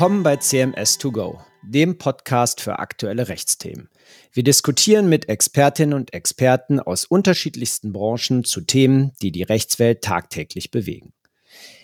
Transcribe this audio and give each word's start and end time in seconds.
Willkommen 0.00 0.22
bei 0.22 0.36
CMS2Go, 0.36 1.40
dem 1.62 1.98
Podcast 1.98 2.62
für 2.62 2.78
aktuelle 2.78 3.28
Rechtsthemen. 3.28 3.90
Wir 4.32 4.42
diskutieren 4.42 5.10
mit 5.10 5.28
Expertinnen 5.28 5.92
und 5.92 6.14
Experten 6.14 6.80
aus 6.80 7.04
unterschiedlichsten 7.04 7.92
Branchen 7.92 8.44
zu 8.44 8.62
Themen, 8.62 9.12
die 9.20 9.30
die 9.30 9.42
Rechtswelt 9.42 10.00
tagtäglich 10.00 10.70
bewegen. 10.70 11.12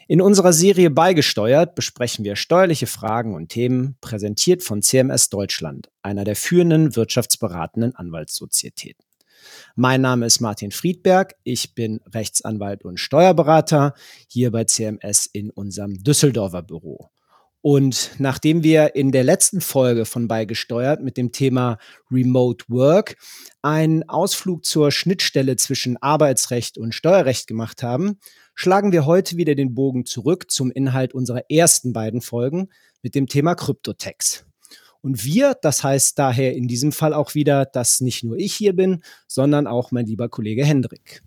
In 0.09 0.23
unserer 0.23 0.55
Serie 0.55 0.89
Beigesteuert 0.89 1.75
besprechen 1.75 2.25
wir 2.25 2.37
steuerliche 2.37 2.87
Fragen 2.87 3.35
und 3.35 3.51
Themen, 3.51 3.99
präsentiert 4.01 4.63
von 4.63 4.81
CMS 4.81 5.29
Deutschland, 5.29 5.91
einer 6.01 6.25
der 6.25 6.37
führenden 6.37 6.97
wirtschaftsberatenden 6.97 7.95
Anwaltssozietäten. 7.97 9.05
Mein 9.75 10.01
Name 10.01 10.25
ist 10.25 10.41
Martin 10.41 10.71
Friedberg. 10.71 11.35
Ich 11.45 11.75
bin 11.75 12.01
Rechtsanwalt 12.15 12.83
und 12.83 12.99
Steuerberater 12.99 13.93
hier 14.27 14.53
bei 14.53 14.65
CMS 14.65 15.27
in 15.27 15.51
unserem 15.51 16.03
Düsseldorfer 16.03 16.63
Büro. 16.63 17.11
Und 17.69 18.13
nachdem 18.19 18.63
wir 18.63 18.95
in 18.95 19.11
der 19.11 19.25
letzten 19.25 19.61
Folge 19.61 20.05
von 20.05 20.29
Beigesteuert 20.29 21.03
mit 21.03 21.17
dem 21.17 21.33
Thema 21.33 21.79
Remote 22.13 22.65
Work 22.69 23.17
einen 23.61 24.09
Ausflug 24.09 24.65
zur 24.65 24.93
Schnittstelle 24.93 25.57
zwischen 25.57 25.97
Arbeitsrecht 25.97 26.79
und 26.79 26.95
Steuerrecht 26.95 27.49
gemacht 27.49 27.83
haben, 27.83 28.21
schlagen 28.55 28.93
wir 28.93 29.05
heute 29.05 29.37
wieder 29.37 29.57
den 29.57 29.75
Bogen 29.75 30.05
zurück 30.05 30.49
zum 30.49 30.71
Inhalt 30.71 31.13
unserer 31.13 31.51
ersten 31.51 31.93
beiden 31.93 32.21
Folgen 32.21 32.69
mit 33.03 33.17
dem 33.17 33.27
Thema 33.27 33.57
Kryptotex. 33.57 34.47
Und 35.01 35.25
wir, 35.25 35.57
das 35.61 35.83
heißt 35.83 36.17
daher 36.21 36.55
in 36.55 36.69
diesem 36.69 36.93
Fall 36.93 37.13
auch 37.13 37.35
wieder, 37.35 37.65
dass 37.65 38.01
nicht 38.01 38.23
nur 38.23 38.37
ich 38.37 38.55
hier 38.55 38.77
bin, 38.77 39.03
sondern 39.27 39.67
auch 39.67 39.91
mein 39.91 40.07
lieber 40.07 40.29
Kollege 40.29 40.65
Hendrik. 40.65 41.25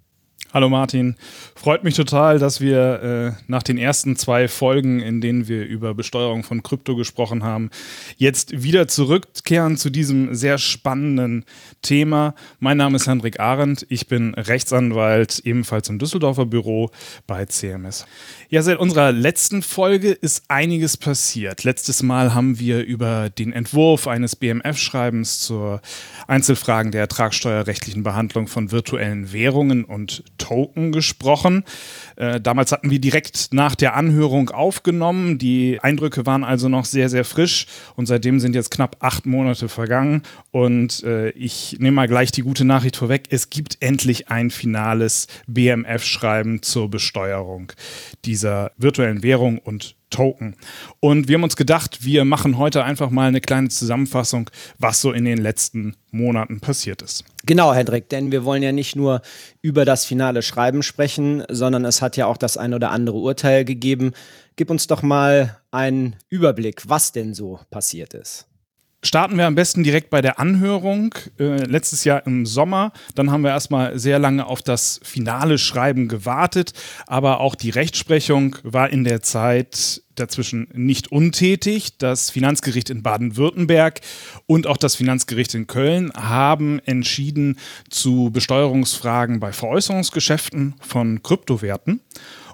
Hallo 0.52 0.68
Martin, 0.68 1.16
freut 1.54 1.84
mich 1.84 1.94
total, 1.94 2.40
dass 2.40 2.60
wir 2.60 3.36
äh, 3.38 3.44
nach 3.46 3.62
den 3.62 3.78
ersten 3.78 4.16
zwei 4.16 4.48
Folgen, 4.48 5.00
in 5.00 5.22
denen 5.22 5.48
wir 5.48 5.64
über 5.64 5.94
Besteuerung 5.94 6.42
von 6.42 6.64
Krypto 6.64 6.96
gesprochen 6.96 7.44
haben, 7.44 7.70
jetzt 8.18 8.64
wieder 8.64 8.88
zurückkehren 8.88 9.78
zu 9.78 9.92
diesem 9.92 10.34
sehr 10.34 10.58
spannenden 10.58 11.46
Thema. 11.84 12.34
Mein 12.60 12.78
Name 12.78 12.96
ist 12.96 13.06
Hendrik 13.06 13.40
Arendt, 13.40 13.86
ich 13.90 14.08
bin 14.08 14.34
Rechtsanwalt 14.34 15.38
ebenfalls 15.46 15.88
im 15.88 16.00
Düsseldorfer 16.00 16.48
Büro 16.48 16.90
bei 17.28 17.46
CMS. 17.46 18.08
Ja, 18.50 18.64
seit 18.64 18.80
unserer 18.80 19.12
letzten 19.12 19.62
Folge 19.62 20.14
ist 20.14 20.46
einiges 20.48 20.98
passiert. 20.98 21.64
Letztes 21.64 22.02
Mal 22.02 22.34
haben 22.34 22.58
wir 22.58 22.84
über 22.84 23.30
den 23.30 23.54
Entwurf 23.54 24.08
eines 24.08 24.36
BMF-Schreibens 24.36 25.42
zur 25.42 25.80
Einzelfragen 26.26 26.92
der 26.92 27.02
ertragssteuerrechtlichen 27.02 28.02
Behandlung 28.02 28.48
von 28.48 28.72
virtuellen 28.72 29.32
Währungen 29.32 29.84
und 29.84 30.24
Token 30.38 30.92
gesprochen. 30.92 31.64
Äh, 32.16 32.42
damals 32.42 32.72
hatten 32.72 32.90
wir 32.90 33.00
direkt 33.00 33.50
nach 33.52 33.76
der 33.76 33.96
Anhörung 33.96 34.50
aufgenommen. 34.50 35.38
Die 35.38 35.80
Eindrücke 35.82 36.26
waren 36.26 36.44
also 36.44 36.70
noch 36.70 36.86
sehr, 36.86 37.10
sehr 37.10 37.26
frisch 37.26 37.68
und 37.96 38.06
seitdem 38.06 38.40
sind 38.40 38.56
jetzt 38.56 38.72
knapp 38.72 38.98
acht 39.00 39.26
Monate 39.26 39.70
vergangen. 39.70 40.24
Und 40.52 41.04
äh, 41.04 41.30
ich 41.32 41.78
nehme 41.80 41.96
mal 41.96 42.08
gleich 42.08 42.32
die 42.32 42.42
gute 42.42 42.66
Nachricht 42.66 42.96
vorweg. 42.96 43.24
Es 43.30 43.50
gibt 43.50 43.78
endlich 43.82 44.30
ein 44.30 44.50
finales 44.50 45.28
BMF-Schreiben 45.48 46.62
zur 46.62 46.90
Besteuerung 46.90 47.72
dieser 48.26 48.72
virtuellen 48.78 49.24
Währung 49.24 49.60
und 49.60 49.99
Token. 50.10 50.56
Und 51.00 51.28
wir 51.28 51.36
haben 51.36 51.44
uns 51.44 51.56
gedacht, 51.56 52.04
wir 52.04 52.26
machen 52.26 52.58
heute 52.58 52.84
einfach 52.84 53.10
mal 53.10 53.28
eine 53.28 53.42
kleine 53.42 53.70
Zusammenfassung, 53.70 54.50
was 54.78 55.02
so 55.02 55.12
in 55.12 55.26
den 55.26 55.38
letzten 55.38 55.96
Monaten 56.12 56.60
passiert 56.60 57.02
ist. 57.02 57.24
Genau, 57.46 57.74
Hendrik, 57.74 58.10
denn 58.10 58.32
wir 58.32 58.44
wollen 58.44 58.64
ja 58.64 58.72
nicht 58.72 58.96
nur 58.96 59.22
über 59.62 59.86
das 59.86 60.06
finale 60.06 60.42
Schreiben 60.42 60.84
sprechen, 60.84 61.44
sondern 61.50 61.86
es 61.86 62.02
hat 62.02 62.18
ja 62.18 62.26
auch 62.26 62.38
das 62.38 62.58
ein 62.58 62.74
oder 62.74 62.92
andere 62.92 63.18
Urteil 63.18 63.66
gegeben. 63.66 64.14
Gib 64.56 64.70
uns 64.70 64.88
doch 64.88 65.04
mal 65.04 65.58
einen 65.72 66.16
Überblick, 66.30 66.90
was 66.90 67.12
denn 67.12 67.34
so 67.34 67.60
passiert 67.70 68.14
ist. 68.14 68.48
Starten 69.02 69.38
wir 69.38 69.48
am 69.48 69.56
besten 69.56 69.84
direkt 69.84 70.10
bei 70.10 70.22
der 70.22 70.40
Anhörung 70.40 71.16
äh, 71.40 71.64
letztes 71.64 72.04
Jahr 72.04 72.26
im 72.28 72.46
Sommer. 72.46 72.92
Dann 73.16 73.32
haben 73.32 73.44
wir 73.44 73.52
erstmal 73.52 73.98
sehr 73.98 74.20
lange 74.20 74.46
auf 74.46 74.62
das 74.62 75.00
finale 75.04 75.58
Schreiben 75.58 76.10
gewartet, 76.10 76.74
aber 77.08 77.40
auch 77.40 77.56
die 77.56 77.70
Rechtsprechung 77.70 78.58
war 78.64 78.90
in 78.90 79.06
der 79.06 79.22
Zeit 79.22 80.02
dazwischen 80.16 80.68
nicht 80.74 81.14
untätig. 81.14 81.98
Das 81.98 82.30
Finanzgericht 82.30 82.90
in 82.90 83.02
Baden-Württemberg 83.02 84.02
und 84.48 84.68
auch 84.68 84.76
das 84.76 84.96
Finanzgericht 84.96 85.56
in 85.56 85.68
Köln 85.68 86.12
haben 86.14 86.80
entschieden 86.80 87.58
zu 87.90 88.32
Besteuerungsfragen 88.34 89.40
bei 89.40 89.54
Veräußerungsgeschäften 89.54 90.76
von 90.82 91.24
Kryptowerten. 91.24 92.02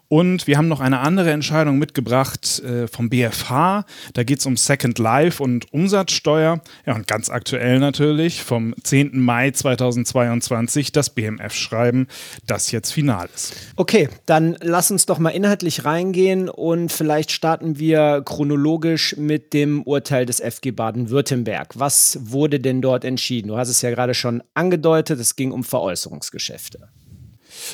Und 0.07 0.45
wir 0.45 0.57
haben 0.57 0.67
noch 0.67 0.81
eine 0.81 0.99
andere 0.99 1.31
Entscheidung 1.31 1.79
mitgebracht 1.79 2.59
äh, 2.59 2.87
vom 2.87 3.09
BFH. 3.09 3.85
Da 4.13 4.23
geht 4.23 4.39
es 4.39 4.45
um 4.45 4.55
Second 4.55 4.99
Life 4.99 5.41
und 5.41 5.71
Umsatzsteuer. 5.73 6.61
Ja, 6.85 6.95
und 6.95 7.07
ganz 7.07 7.29
aktuell 7.29 7.79
natürlich 7.79 8.43
vom 8.43 8.75
10. 8.83 9.19
Mai 9.19 9.51
2022 9.51 10.91
das 10.91 11.09
BMF-Schreiben, 11.09 12.07
das 12.45 12.71
jetzt 12.71 12.91
final 12.91 13.27
ist. 13.33 13.55
Okay, 13.75 14.09
dann 14.25 14.57
lass 14.61 14.91
uns 14.91 15.05
doch 15.07 15.17
mal 15.17 15.29
inhaltlich 15.29 15.85
reingehen 15.85 16.49
und 16.49 16.91
vielleicht 16.91 17.31
starten 17.31 17.79
wir 17.79 18.21
chronologisch 18.23 19.17
mit 19.17 19.53
dem 19.53 19.81
Urteil 19.83 20.25
des 20.25 20.39
FG 20.39 20.71
Baden-Württemberg. 20.71 21.73
Was 21.75 22.19
wurde 22.21 22.59
denn 22.59 22.81
dort 22.81 23.05
entschieden? 23.05 23.47
Du 23.47 23.57
hast 23.57 23.69
es 23.69 23.81
ja 23.81 23.89
gerade 23.89 24.13
schon 24.13 24.43
angedeutet, 24.53 25.19
es 25.19 25.35
ging 25.35 25.51
um 25.51 25.63
Veräußerungsgeschäfte. 25.63 26.89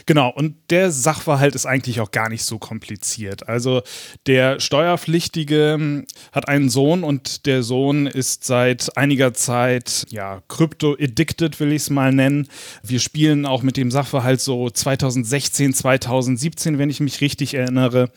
Genau, 0.06 0.30
und 0.30 0.56
der 0.70 0.92
Sachverhalt 0.92 1.56
ist 1.56 1.66
eigentlich 1.66 2.00
auch 2.02 2.12
gar 2.12 2.30
nicht 2.30 2.44
so 2.44 2.60
kompliziert. 2.60 3.48
Also 3.48 3.82
der 4.28 4.60
Steuerpflichtige 4.60 5.74
hm, 5.74 6.06
hat 6.32 6.48
einen 6.48 6.70
Sohn 6.70 7.04
und 7.04 7.46
der 7.46 7.64
Sohn 7.64 8.08
ist 8.08 8.46
seit 8.46 8.98
einiger 8.98 9.34
Zeit, 9.34 10.06
ja, 10.10 10.42
Krypto-addicted, 10.48 11.60
will 11.60 11.72
ich 11.72 11.84
es 11.84 11.90
mal 11.90 12.14
nennen. 12.14 12.48
Wir 12.84 13.00
spielen 13.00 13.46
auch 13.46 13.64
mit 13.64 13.78
dem 13.78 13.92
Sachverhalt 13.92 14.42
so 14.42 14.70
2016, 14.70 15.74
2017, 15.74 16.78
wenn 16.78 16.90
ich 16.90 17.00
mich 17.00 17.22
richtig 17.22 17.54
erinnere. 17.54 18.12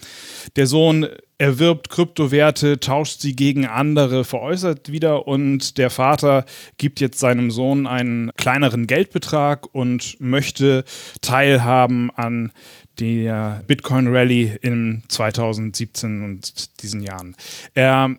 Der 0.56 0.66
Sohn 0.66 1.08
erwirbt 1.44 1.90
Kryptowerte, 1.90 2.80
tauscht 2.80 3.20
sie 3.20 3.36
gegen 3.36 3.66
andere, 3.66 4.24
veräußert 4.24 4.90
wieder 4.90 5.28
und 5.28 5.76
der 5.76 5.90
Vater 5.90 6.46
gibt 6.78 7.00
jetzt 7.00 7.20
seinem 7.20 7.50
Sohn 7.50 7.86
einen 7.86 8.30
kleineren 8.38 8.86
Geldbetrag 8.86 9.66
und 9.74 10.18
möchte 10.20 10.84
teilhaben 11.20 12.10
an 12.16 12.50
der 12.98 13.62
Bitcoin 13.66 14.08
Rally 14.08 14.56
in 14.62 15.02
2017 15.08 16.24
und 16.24 16.82
diesen 16.82 17.02
Jahren. 17.02 17.36
Er 17.74 18.16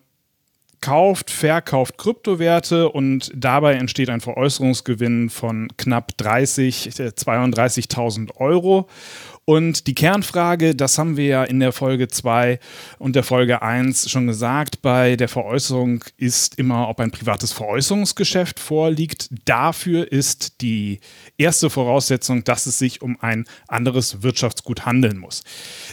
kauft, 0.81 1.31
verkauft 1.31 1.97
Kryptowerte 1.97 2.90
und 2.90 3.31
dabei 3.34 3.74
entsteht 3.74 4.12
ein 4.12 4.22
Veräußerungsgewinn 4.22 5.31
von 5.31 5.68
knapp 5.78 6.16
30, 6.18 6.90
32.000 6.91 8.28
äh, 8.28 8.31
Euro. 8.38 8.88
Und 9.48 9.86
die 9.86 9.94
Kernfrage, 9.94 10.74
das 10.74 10.98
haben 10.98 11.18
wir 11.18 11.26
ja 11.26 11.44
in 11.44 11.60
der 11.60 11.72
Folge 11.72 12.08
2 12.08 12.58
und 12.98 13.16
der 13.16 13.22
Folge 13.22 13.62
1 13.62 14.10
schon 14.10 14.26
gesagt, 14.26 14.82
bei 14.82 15.16
der 15.18 15.30
Veräußerung 15.30 16.04
ist 16.18 16.58
immer, 16.58 16.90
ob 16.90 17.00
ein 17.00 17.12
privates 17.12 17.54
Veräußerungsgeschäft 17.54 18.60
vorliegt. 18.60 19.30
Dafür 19.46 20.12
ist 20.12 20.62
die 20.62 21.00
erste 21.38 21.70
Voraussetzung, 21.70 22.44
dass 22.44 22.66
es 22.66 22.80
sich 22.80 23.04
um 23.04 23.20
ein 23.22 23.46
anderes 23.68 24.24
Wirtschaftsgut 24.24 24.88
handeln 24.88 25.20
muss. 25.20 25.44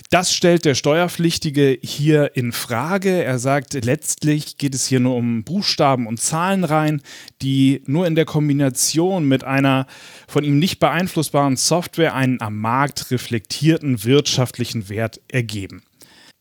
Das 0.09 0.33
stellt 0.33 0.65
der 0.65 0.75
Steuerpflichtige 0.75 1.79
hier 1.83 2.35
in 2.35 2.53
Frage. 2.53 3.23
Er 3.23 3.39
sagt, 3.39 3.75
letztlich 3.85 4.57
geht 4.57 4.75
es 4.75 4.87
hier 4.87 5.01
nur 5.01 5.15
um 5.15 5.45
Buchstaben 5.45 6.07
und 6.07 6.19
Zahlenreihen, 6.19 7.03
die 7.43 7.83
nur 7.85 8.07
in 8.07 8.15
der 8.15 8.25
Kombination 8.25 9.29
mit 9.29 9.45
einer 9.45 9.87
von 10.27 10.43
ihm 10.43 10.59
nicht 10.59 10.81
beeinflussbaren 10.81 11.59
Software 11.59 12.15
einen 12.15 12.41
am 12.41 12.57
Markt 12.57 13.11
reflektierten 13.11 13.42
reflektierten 13.43 14.05
wirtschaftlichen 14.05 14.89
Wert 14.89 15.21
ergeben. 15.29 15.83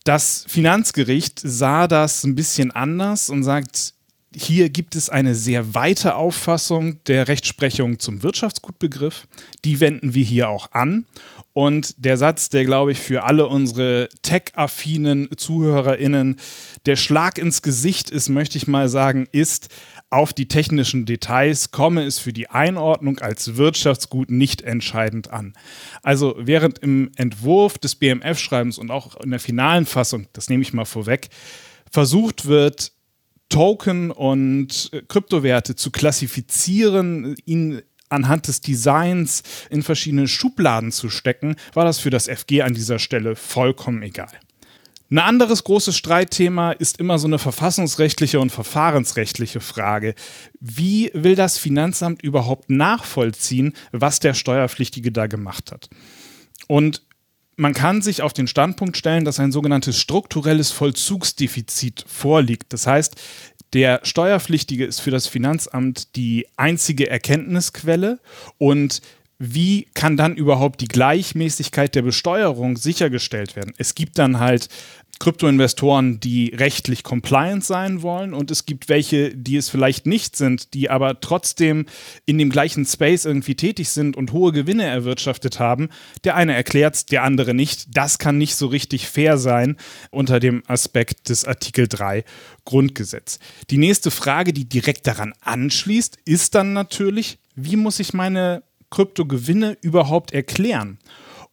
Das 0.03 0.45
Finanzgericht 0.47 1.39
sah 1.43 1.87
das 1.87 2.23
ein 2.23 2.35
bisschen 2.35 2.71
anders 2.71 3.29
und 3.29 3.43
sagt, 3.43 3.93
hier 4.35 4.69
gibt 4.69 4.95
es 4.95 5.09
eine 5.09 5.35
sehr 5.35 5.73
weite 5.73 6.15
Auffassung 6.15 7.03
der 7.05 7.27
Rechtsprechung 7.27 7.99
zum 7.99 8.23
Wirtschaftsgutbegriff. 8.23 9.27
Die 9.65 9.79
wenden 9.79 10.13
wir 10.13 10.23
hier 10.23 10.49
auch 10.49 10.71
an. 10.71 11.05
Und 11.53 11.95
der 11.97 12.17
Satz, 12.17 12.49
der, 12.49 12.63
glaube 12.63 12.93
ich, 12.93 12.99
für 12.99 13.23
alle 13.23 13.47
unsere 13.47 14.07
tech-affinen 14.21 15.27
ZuhörerInnen 15.35 16.37
der 16.85 16.95
Schlag 16.95 17.37
ins 17.37 17.61
Gesicht 17.61 18.09
ist, 18.09 18.29
möchte 18.29 18.57
ich 18.57 18.67
mal 18.67 18.87
sagen, 18.87 19.27
ist, 19.33 19.67
auf 20.11 20.33
die 20.33 20.49
technischen 20.49 21.05
Details 21.05 21.71
komme 21.71 22.03
es 22.03 22.19
für 22.19 22.33
die 22.33 22.49
Einordnung 22.49 23.19
als 23.19 23.55
Wirtschaftsgut 23.55 24.29
nicht 24.29 24.61
entscheidend 24.61 25.31
an. 25.31 25.53
Also 26.03 26.35
während 26.37 26.79
im 26.79 27.11
Entwurf 27.15 27.77
des 27.77 27.95
BMF-Schreibens 27.95 28.77
und 28.77 28.91
auch 28.91 29.15
in 29.21 29.31
der 29.31 29.39
finalen 29.39 29.85
Fassung, 29.85 30.27
das 30.33 30.49
nehme 30.49 30.63
ich 30.63 30.73
mal 30.73 30.85
vorweg, 30.85 31.29
versucht 31.89 32.45
wird, 32.45 32.91
Token 33.47 34.11
und 34.11 34.89
äh, 34.91 35.01
Kryptowerte 35.07 35.75
zu 35.75 35.91
klassifizieren, 35.91 37.35
ihnen 37.45 37.81
anhand 38.09 38.49
des 38.49 38.59
Designs 38.59 39.43
in 39.69 39.81
verschiedene 39.81 40.27
Schubladen 40.27 40.91
zu 40.91 41.09
stecken, 41.09 41.55
war 41.73 41.85
das 41.85 41.99
für 41.99 42.09
das 42.09 42.27
FG 42.27 42.61
an 42.63 42.73
dieser 42.73 42.99
Stelle 42.99 43.37
vollkommen 43.37 44.03
egal. 44.03 44.31
Ein 45.11 45.19
anderes 45.19 45.65
großes 45.65 45.97
Streitthema 45.97 46.71
ist 46.71 46.97
immer 46.97 47.19
so 47.19 47.27
eine 47.27 47.37
verfassungsrechtliche 47.37 48.39
und 48.39 48.49
verfahrensrechtliche 48.49 49.59
Frage. 49.59 50.15
Wie 50.61 51.11
will 51.13 51.35
das 51.35 51.57
Finanzamt 51.57 52.21
überhaupt 52.21 52.69
nachvollziehen, 52.69 53.73
was 53.91 54.21
der 54.21 54.33
Steuerpflichtige 54.33 55.11
da 55.11 55.27
gemacht 55.27 55.73
hat? 55.73 55.89
Und 56.67 57.05
man 57.57 57.73
kann 57.73 58.01
sich 58.01 58.21
auf 58.21 58.31
den 58.31 58.47
Standpunkt 58.47 58.95
stellen, 58.95 59.25
dass 59.25 59.41
ein 59.41 59.51
sogenanntes 59.51 59.99
strukturelles 59.99 60.71
Vollzugsdefizit 60.71 62.05
vorliegt. 62.07 62.71
Das 62.71 62.87
heißt, 62.87 63.15
der 63.73 63.99
Steuerpflichtige 64.03 64.85
ist 64.85 65.01
für 65.01 65.11
das 65.11 65.27
Finanzamt 65.27 66.15
die 66.15 66.47
einzige 66.55 67.09
Erkenntnisquelle 67.09 68.19
und 68.57 69.01
wie 69.43 69.87
kann 69.95 70.17
dann 70.17 70.35
überhaupt 70.35 70.81
die 70.81 70.87
Gleichmäßigkeit 70.87 71.95
der 71.95 72.03
Besteuerung 72.03 72.77
sichergestellt 72.77 73.55
werden? 73.55 73.73
Es 73.79 73.95
gibt 73.95 74.19
dann 74.19 74.39
halt 74.39 74.69
Kryptoinvestoren, 75.17 76.19
die 76.19 76.53
rechtlich 76.53 77.03
compliant 77.03 77.63
sein 77.63 78.03
wollen 78.03 78.35
und 78.35 78.51
es 78.51 78.67
gibt 78.67 78.87
welche, 78.87 79.35
die 79.35 79.55
es 79.55 79.67
vielleicht 79.67 80.05
nicht 80.05 80.35
sind, 80.35 80.75
die 80.75 80.91
aber 80.91 81.21
trotzdem 81.21 81.87
in 82.27 82.37
dem 82.37 82.51
gleichen 82.51 82.85
Space 82.85 83.25
irgendwie 83.25 83.55
tätig 83.55 83.89
sind 83.89 84.15
und 84.15 84.31
hohe 84.31 84.51
Gewinne 84.51 84.83
erwirtschaftet 84.83 85.59
haben. 85.59 85.89
Der 86.23 86.35
eine 86.35 86.53
erklärt 86.53 87.11
der 87.11 87.23
andere 87.23 87.55
nicht. 87.55 87.85
Das 87.95 88.19
kann 88.19 88.37
nicht 88.37 88.55
so 88.55 88.67
richtig 88.67 89.07
fair 89.07 89.39
sein 89.39 89.75
unter 90.11 90.39
dem 90.39 90.61
Aspekt 90.67 91.29
des 91.29 91.45
Artikel 91.45 91.87
3 91.87 92.23
Grundgesetz. 92.63 93.39
Die 93.71 93.79
nächste 93.79 94.11
Frage, 94.11 94.53
die 94.53 94.69
direkt 94.69 95.07
daran 95.07 95.33
anschließt, 95.41 96.19
ist 96.25 96.53
dann 96.53 96.73
natürlich, 96.73 97.39
wie 97.55 97.75
muss 97.75 97.99
ich 97.99 98.13
meine 98.13 98.61
Kryptogewinne 98.91 99.77
überhaupt 99.81 100.31
erklären? 100.31 100.99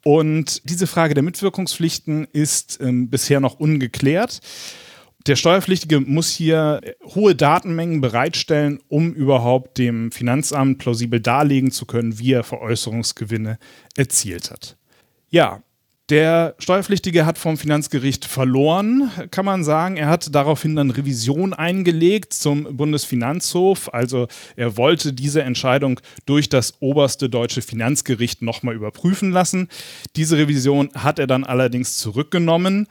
Und 0.05 0.69
diese 0.69 0.87
Frage 0.87 1.14
der 1.14 1.23
Mitwirkungspflichten 1.23 2.29
ist 2.32 2.79
ähm, 2.81 3.08
bisher 3.08 3.40
noch 3.40 3.58
ungeklärt. 3.58 4.40
Der 5.26 5.37
Steuerpflichtige 5.37 6.00
muss 6.00 6.31
hier 6.31 6.81
hohe 7.14 7.35
Datenmengen 7.35 8.00
bereitstellen, 8.00 8.81
um 8.88 9.12
überhaupt 9.12 9.76
dem 9.76 10.12
Finanzamt 10.12 10.79
plausibel 10.79 11.20
darlegen 11.20 11.70
zu 11.70 11.85
können, 11.85 12.19
wie 12.19 12.32
er 12.32 12.44
Veräußerungsgewinne 12.44 13.58
erzielt 13.96 14.50
hat. 14.50 14.76
Ja, 15.29 15.62
der 16.08 16.55
Steuerpflichtige 16.58 17.26
hat 17.26 17.37
vom 17.37 17.58
Finanzgericht 17.58 18.25
verloren, 18.25 19.10
kann 19.31 19.44
man 19.44 19.62
sagen. 19.62 19.99
Er 19.99 20.08
hat 20.08 20.34
daraufhin 20.34 20.75
dann 20.75 20.90
Revision 20.90 21.52
eingelegt 21.52 22.32
zum 22.32 22.76
Bundesfinanzhof. 22.76 23.93
Also 23.93 24.26
er 24.56 24.78
wollte 24.78 25.12
diese 25.12 25.43
Entscheidung 25.43 26.00
durch 26.25 26.49
das 26.49 26.75
oberste 26.81 27.28
deutsche 27.28 27.60
Finanzgericht 27.60 28.40
nochmal 28.40 28.75
überprüfen 28.75 29.32
lassen. 29.32 29.69
Diese 30.16 30.38
Revision 30.38 30.90
hat 30.94 31.19
er 31.19 31.26
dann 31.26 31.44
allerdings 31.44 31.99
zurückgenommen. 31.99 32.87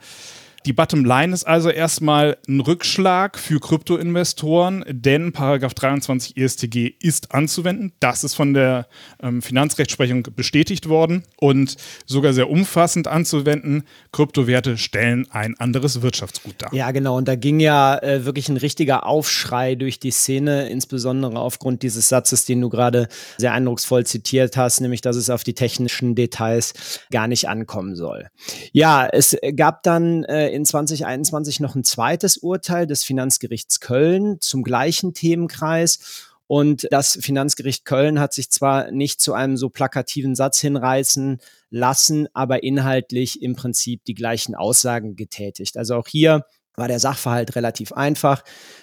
Die 0.68 0.74
Bottomline 0.74 1.32
ist 1.32 1.44
also 1.44 1.70
erstmal 1.70 2.36
ein 2.46 2.60
Rückschlag 2.60 3.38
für 3.38 3.58
Kryptoinvestoren, 3.58 4.84
denn 4.86 5.32
Paragraph 5.32 5.72
23 5.72 6.36
ESTG 6.36 6.92
ist 7.00 7.32
anzuwenden. 7.32 7.94
Das 8.00 8.22
ist 8.22 8.34
von 8.34 8.52
der 8.52 8.86
ähm, 9.22 9.40
Finanzrechtsprechung 9.40 10.24
bestätigt 10.36 10.90
worden 10.90 11.22
und 11.40 11.76
sogar 12.04 12.34
sehr 12.34 12.50
umfassend 12.50 13.08
anzuwenden. 13.08 13.84
Kryptowerte 14.12 14.76
stellen 14.76 15.26
ein 15.30 15.58
anderes 15.58 16.02
Wirtschaftsgut 16.02 16.56
dar. 16.58 16.74
Ja, 16.74 16.90
genau. 16.90 17.16
Und 17.16 17.28
da 17.28 17.34
ging 17.34 17.60
ja 17.60 17.96
äh, 17.96 18.26
wirklich 18.26 18.50
ein 18.50 18.58
richtiger 18.58 19.06
Aufschrei 19.06 19.74
durch 19.74 19.98
die 19.98 20.10
Szene, 20.10 20.68
insbesondere 20.68 21.38
aufgrund 21.38 21.82
dieses 21.82 22.10
Satzes, 22.10 22.44
den 22.44 22.60
du 22.60 22.68
gerade 22.68 23.08
sehr 23.38 23.54
eindrucksvoll 23.54 24.04
zitiert 24.04 24.58
hast, 24.58 24.82
nämlich, 24.82 25.00
dass 25.00 25.16
es 25.16 25.30
auf 25.30 25.44
die 25.44 25.54
technischen 25.54 26.14
Details 26.14 26.74
gar 27.10 27.26
nicht 27.26 27.48
ankommen 27.48 27.96
soll. 27.96 28.28
Ja, 28.72 29.06
es 29.06 29.34
gab 29.56 29.82
dann 29.82 30.24
äh, 30.24 30.57
in 30.58 30.64
2021 30.64 31.60
noch 31.60 31.74
ein 31.74 31.84
zweites 31.84 32.36
Urteil 32.36 32.86
des 32.86 33.04
Finanzgerichts 33.04 33.80
Köln 33.80 34.38
zum 34.40 34.62
gleichen 34.62 35.14
Themenkreis. 35.14 36.26
Und 36.48 36.88
das 36.90 37.18
Finanzgericht 37.20 37.84
Köln 37.84 38.18
hat 38.18 38.32
sich 38.32 38.50
zwar 38.50 38.90
nicht 38.90 39.20
zu 39.20 39.34
einem 39.34 39.56
so 39.56 39.68
plakativen 39.70 40.34
Satz 40.34 40.58
hinreißen 40.58 41.38
lassen, 41.70 42.26
aber 42.32 42.62
inhaltlich 42.62 43.40
im 43.42 43.54
Prinzip 43.54 44.04
die 44.04 44.14
gleichen 44.14 44.54
Aussagen 44.54 45.14
getätigt. 45.14 45.76
Also 45.76 45.94
auch 45.94 46.08
hier 46.08 46.44
war 46.78 46.88
der 46.88 47.00
Sachverhalt 47.00 47.56
relativ 47.56 47.92
einfach. 47.92 48.42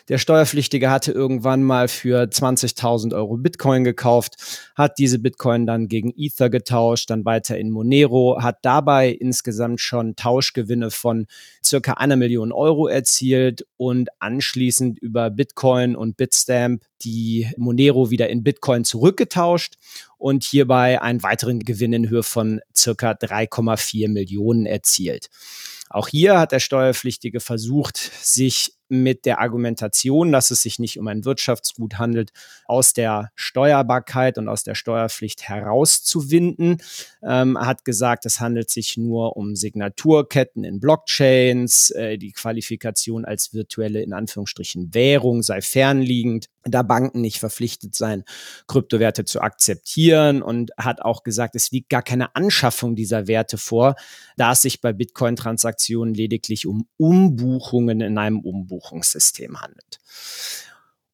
Der 0.09 0.18
Steuerpflichtige 0.18 0.89
hatte 0.89 1.12
irgendwann 1.12 1.63
mal 1.63 1.88
für 1.88 2.24
20.000 2.24 3.15
Euro 3.15 3.38
Bitcoin 3.38 3.83
gekauft, 3.83 4.36
hat 4.75 5.00
diese 5.00 5.18
Bitcoin 5.18 5.65
dann 5.65 5.88
gegen 5.88 6.13
Ether 6.15 6.50
getauscht, 6.50 7.09
dann 7.09 7.25
weiter 7.25 7.57
in 7.57 7.71
Monero, 7.71 8.42
hat 8.42 8.59
dabei 8.63 9.09
insgesamt 9.09 9.81
schon 9.81 10.15
Tauschgewinne 10.15 10.92
von 10.92 11.25
circa 11.63 11.94
einer 11.94 12.18
Million 12.18 12.51
Euro 12.51 12.88
erzielt 12.88 13.65
und 13.77 14.09
anschließend 14.19 15.00
über 15.00 15.30
Bitcoin 15.31 15.95
und 15.95 16.18
Bitstamp 16.18 16.83
die 17.01 17.47
Monero 17.57 18.09
wieder 18.09 18.30
in 18.30 18.44
Bitcoin 18.44 18.83
zurückgetauscht 18.83 19.75
und 20.18 20.44
hierbei 20.44 21.01
einen 21.01 21.24
weiteren 21.24 21.59
Gewinn 21.59 21.94
in 21.94 22.09
Höhe 22.09 22.24
von 22.24 22.62
circa 22.75 23.12
3,4 23.12 24.09
Millionen 24.09 24.65
erzielt. 24.65 25.30
Auch 25.90 26.08
hier 26.08 26.40
hat 26.40 26.52
der 26.52 26.60
Steuerpflichtige 26.60 27.40
versucht, 27.40 27.98
sich 27.98 28.75
mit 28.90 29.26
der 29.26 29.40
Argumentation, 29.40 30.32
dass 30.32 30.52
es 30.52 30.62
sich 30.62 30.80
nicht 30.80 31.00
um 31.00 31.08
ein 31.08 31.26
Wirtschaftsgut 31.26 31.98
handelt, 31.98 32.32
aus 32.66 32.94
der 32.94 33.32
Steuerbarkeit 33.36 34.38
und 34.38 34.48
aus 34.48 34.64
der 34.64 34.76
Steuerpflicht 34.76 35.48
herauszuwinden. 35.50 36.78
Ähm, 37.24 37.58
hat 37.60 37.86
gesagt, 37.86 38.26
es 38.26 38.40
handelt 38.40 38.70
sich 38.70 38.98
nur 38.98 39.38
um 39.38 39.56
Signaturketten 39.56 40.64
in 40.64 40.80
Blockchains, 40.80 41.92
äh, 41.92 42.18
die 42.18 42.32
Qualifikation 42.32 43.26
als 43.26 43.54
virtuelle 43.54 44.02
in 44.02 44.14
Anführungsstrichen 44.14 44.94
Währung 44.94 45.44
sei 45.44 45.62
fernliegend, 45.62 46.50
da 46.64 46.81
Banken 46.81 47.22
nicht 47.22 47.40
verpflichtet 47.40 47.96
seien, 47.96 48.24
Kryptowerte 48.68 49.26
zu 49.26 49.42
akzeptieren 49.42 50.42
und 50.42 50.72
hat 50.78 51.02
auch 51.02 51.24
gesagt, 51.24 51.56
es 51.56 51.72
liegt 51.72 51.90
gar 51.90 52.02
keine 52.02 52.36
Anschaffung 52.36 52.96
dieser 52.96 53.28
Werte 53.28 53.58
vor, 53.58 53.96
da 54.38 54.52
es 54.54 54.62
sich 54.62 54.81
bei 54.81 54.94
Bitcoin-Transaktionen 54.94 56.14
lediglich 56.14 56.66
um 56.66 56.88
Umbuchungen 56.98 58.02
in 58.02 58.18
einem 58.18 58.40
Umbuch 58.40 58.75
Buchungssystem 58.75 59.62
handelt. 59.62 60.00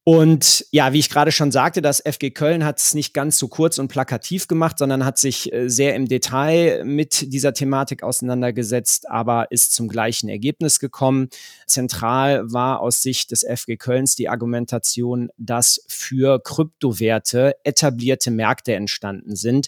Und 0.03 0.65
ja, 0.71 0.93
wie 0.93 0.99
ich 0.99 1.11
gerade 1.11 1.31
schon 1.31 1.51
sagte, 1.51 1.79
das 1.79 2.01
FG 2.01 2.31
Köln 2.31 2.65
hat 2.65 2.79
es 2.79 2.95
nicht 2.95 3.13
ganz 3.13 3.38
so 3.38 3.47
kurz 3.47 3.77
und 3.77 3.88
plakativ 3.88 4.47
gemacht, 4.47 4.79
sondern 4.79 5.05
hat 5.05 5.19
sich 5.19 5.53
äh, 5.53 5.69
sehr 5.69 5.93
im 5.93 6.07
Detail 6.07 6.83
mit 6.83 7.31
dieser 7.31 7.53
Thematik 7.53 8.01
auseinandergesetzt, 8.01 9.07
aber 9.12 9.51
ist 9.51 9.75
zum 9.75 9.88
gleichen 9.88 10.27
Ergebnis 10.27 10.79
gekommen. 10.79 11.29
Zentral 11.67 12.51
war 12.51 12.79
aus 12.79 13.03
Sicht 13.03 13.29
des 13.29 13.45
FG 13.47 13.77
Kölns 13.77 14.15
die 14.15 14.27
Argumentation, 14.27 15.29
dass 15.38 15.86
für 15.88 16.41
Kryptowerte 16.41 17.53
etablierte 17.63 18.31
Märkte 18.31 18.74
entstanden 18.74 19.36
sind, 19.36 19.67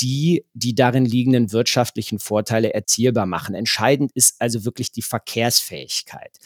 die 0.00 0.44
die 0.54 0.76
darin 0.76 1.04
liegenden 1.04 1.50
wirtschaftlichen 1.50 2.20
Vorteile 2.20 2.72
erzielbar 2.72 3.26
machen. 3.26 3.56
Entscheidend 3.56 4.12
ist 4.12 4.36
also 4.40 4.64
wirklich 4.64 4.92
die 4.92 5.02
Verkehrsfähigkeit. 5.02 6.38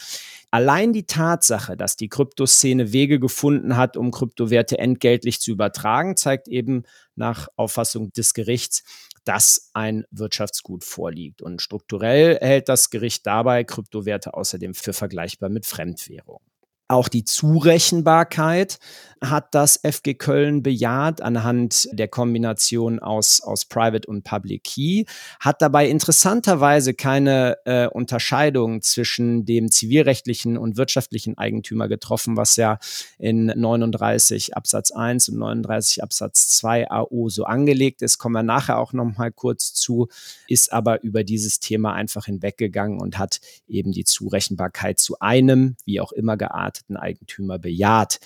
Allein 0.50 0.92
die 0.92 1.06
Tatsache, 1.06 1.76
dass 1.76 1.96
die 1.96 2.08
Kryptoszene 2.08 2.92
Wege 2.92 3.18
gefunden 3.18 3.76
hat, 3.76 3.96
um 3.96 4.10
Kryptowerte 4.10 4.78
entgeltlich 4.78 5.40
zu 5.40 5.50
übertragen, 5.50 6.16
zeigt 6.16 6.48
eben 6.48 6.84
nach 7.14 7.48
Auffassung 7.56 8.12
des 8.12 8.32
Gerichts, 8.32 8.84
dass 9.24 9.70
ein 9.74 10.04
Wirtschaftsgut 10.10 10.84
vorliegt. 10.84 11.42
Und 11.42 11.60
strukturell 11.60 12.38
hält 12.40 12.68
das 12.68 12.90
Gericht 12.90 13.26
dabei 13.26 13.64
Kryptowerte 13.64 14.34
außerdem 14.34 14.74
für 14.74 14.92
vergleichbar 14.92 15.48
mit 15.48 15.66
Fremdwährungen. 15.66 16.55
Auch 16.88 17.08
die 17.08 17.24
Zurechenbarkeit 17.24 18.78
hat 19.20 19.54
das 19.54 19.80
FG 19.82 20.14
Köln 20.14 20.62
bejaht 20.62 21.20
anhand 21.20 21.88
der 21.92 22.08
Kombination 22.08 22.98
aus, 22.98 23.40
aus 23.40 23.64
Private 23.64 24.06
und 24.08 24.24
Public 24.24 24.64
Key, 24.64 25.04
hat 25.40 25.62
dabei 25.62 25.88
interessanterweise 25.88 26.94
keine 26.94 27.56
äh, 27.64 27.86
Unterscheidung 27.86 28.82
zwischen 28.82 29.44
dem 29.44 29.70
zivilrechtlichen 29.70 30.58
und 30.58 30.76
wirtschaftlichen 30.76 31.38
Eigentümer 31.38 31.88
getroffen, 31.88 32.36
was 32.36 32.56
ja 32.56 32.78
in 33.18 33.46
39 33.46 34.56
Absatz 34.56 34.90
1 34.90 35.30
und 35.30 35.38
39 35.38 36.02
Absatz 36.02 36.48
2 36.58 36.90
AO 36.90 37.28
so 37.28 37.44
angelegt 37.44 38.02
ist. 38.02 38.18
Kommen 38.18 38.34
wir 38.34 38.42
nachher 38.42 38.78
auch 38.78 38.92
noch 38.92 39.16
mal 39.16 39.32
kurz 39.32 39.72
zu, 39.72 40.08
ist 40.46 40.72
aber 40.72 41.02
über 41.02 41.24
dieses 41.24 41.58
Thema 41.58 41.94
einfach 41.94 42.26
hinweggegangen 42.26 43.00
und 43.00 43.18
hat 43.18 43.40
eben 43.66 43.92
die 43.92 44.04
Zurechenbarkeit 44.04 44.98
zu 44.98 45.18
einem, 45.20 45.76
wie 45.84 46.00
auch 46.00 46.12
immer 46.12 46.36
gearteten 46.76 46.96
Eigentümer 46.96 47.58
bejaht. 47.58 48.20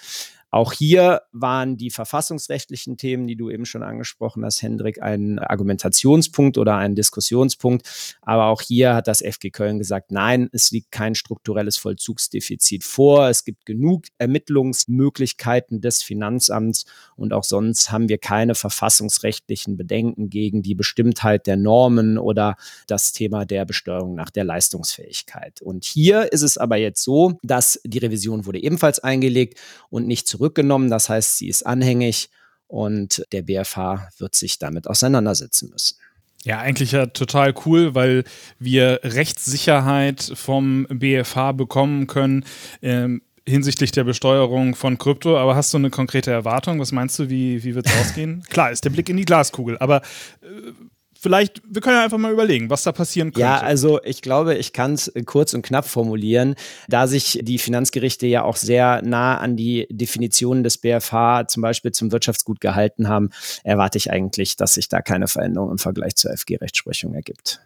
Auch 0.50 0.73
hier 0.73 1.23
waren 1.33 1.76
die 1.76 1.90
verfassungsrechtlichen 1.90 2.97
Themen, 2.97 3.26
die 3.26 3.37
du 3.37 3.50
eben 3.50 3.66
schon 3.66 3.83
angesprochen 3.83 4.45
hast, 4.45 4.62
Hendrik, 4.62 5.00
ein 5.00 5.38
Argumentationspunkt 5.38 6.59
oder 6.59 6.76
ein 6.76 6.95
Diskussionspunkt. 6.95 8.16
Aber 8.23 8.47
auch 8.47 8.61
hier 8.61 8.95
hat 8.95 9.07
das 9.07 9.23
FG 9.23 9.50
Köln 9.50 9.78
gesagt, 9.78 10.11
nein, 10.11 10.49
es 10.52 10.71
liegt 10.73 10.90
kein 10.90 11.14
strukturelles 11.14 11.76
Vollzugsdefizit 11.76 12.83
vor. 12.83 13.28
Es 13.28 13.45
gibt 13.45 13.64
genug 13.64 14.07
Ermittlungsmöglichkeiten 14.19 15.80
des 15.80 16.02
Finanzamts 16.02 16.85
und 17.14 17.33
auch 17.33 17.45
sonst 17.45 17.92
haben 17.92 18.09
wir 18.09 18.19
keine 18.19 18.54
verfassungsrechtlichen 18.54 19.76
Bedenken 19.76 20.30
gegen 20.30 20.62
die 20.62 20.75
Bestimmtheit 20.75 21.47
der 21.47 21.57
Normen 21.57 22.19
oder 22.19 22.57
das 22.87 23.12
Thema 23.12 23.45
der 23.45 23.64
Besteuerung 23.64 24.14
nach 24.14 24.30
der 24.30 24.45
Leistungsfähigkeit. 24.45 25.62
Und 25.62 25.85
hier 25.85 26.33
ist 26.33 26.42
es 26.42 26.59
aber 26.59 26.76
jetzt 26.76 27.04
so, 27.04 27.38
dass 27.42 27.80
die 27.85 27.99
Revision 27.99 28.47
wurde 28.47 28.62
ebenfalls 28.62 28.99
eingelegt 28.99 29.59
und 29.90 30.07
nicht 30.07 30.26
zurückgenommen. 30.40 30.90
Das 30.90 31.09
heißt, 31.09 31.37
sie 31.37 31.49
ist 31.49 31.66
anhängig 31.66 32.30
und 32.66 33.25
der 33.32 33.42
BFH 33.42 34.09
wird 34.18 34.35
sich 34.35 34.59
damit 34.59 34.88
auseinandersetzen 34.88 35.70
müssen. 35.70 35.97
Ja, 36.44 36.59
eigentlich 36.61 36.92
ja 36.92 37.06
total 37.06 37.54
cool, 37.66 37.94
weil 37.94 38.25
wir 38.59 39.00
Rechtssicherheit 39.02 40.32
vom 40.35 40.87
BFH 40.88 41.52
bekommen 41.52 42.06
können. 42.06 42.47
Ähm, 42.80 43.20
hinsichtlich 43.47 43.92
der 43.92 44.04
Besteuerung 44.04 44.75
von 44.75 44.97
Krypto, 44.97 45.37
aber 45.37 45.56
hast 45.56 45.75
du 45.75 45.78
eine 45.78 45.90
konkrete 45.90 46.30
Erwartung? 46.30 46.78
Was 46.80 46.92
meinst 46.92 47.18
du, 47.18 47.28
wie, 47.28 47.62
wie 47.62 47.75
wird 47.75 47.87
es 47.87 47.92
ausgehen? 48.00 48.42
Klar, 48.49 48.70
ist 48.70 48.85
der 48.85 48.90
Blick 48.90 49.09
in 49.11 49.18
die 49.18 49.25
Glaskugel, 49.25 49.76
aber 49.78 50.00
äh, 50.42 50.73
vielleicht, 51.21 51.62
wir 51.65 51.81
können 51.83 51.97
ja 51.97 52.05
einfach 52.05 52.19
mal 52.19 52.33
überlegen, 52.33 52.71
was 52.71 52.83
da 52.83 52.93
passieren 52.93 53.29
könnte. 53.29 53.41
Ja, 53.41 53.59
also 53.59 54.03
ich 54.03 54.23
glaube, 54.23 54.55
ich 54.57 54.73
kann 54.73 54.95
es 54.95 55.12
kurz 55.27 55.55
und 55.55 55.62
knapp 55.62 55.87
formulieren. 55.87 56.55
Da 56.89 57.07
sich 57.07 57.39
die 57.43 57.59
Finanzgerichte 57.59 58.27
ja 58.27 58.43
auch 58.43 58.57
sehr 58.57 59.03
nah 59.03 59.37
an 59.39 59.57
die 59.57 59.87
Definitionen 59.91 60.65
des 60.65 60.79
BFH 60.79 61.49
zum 61.49 61.62
Beispiel 61.62 61.93
zum 61.93 62.11
Wirtschaftsgut 62.11 62.61
gehalten 62.61 63.09
haben, 63.09 63.31
erwarte 63.62 63.99
ich 63.99 64.11
eigentlich, 64.11 64.57
dass 64.57 64.75
sich 64.75 64.89
da 64.89 65.03
keine 65.03 65.29
Veränderung 65.29 65.71
im 65.71 65.79
Vergleich 65.79 66.17
zur 66.17 66.33
FG-Rechtsprechung 66.37 67.15
ergibt. 67.15 67.61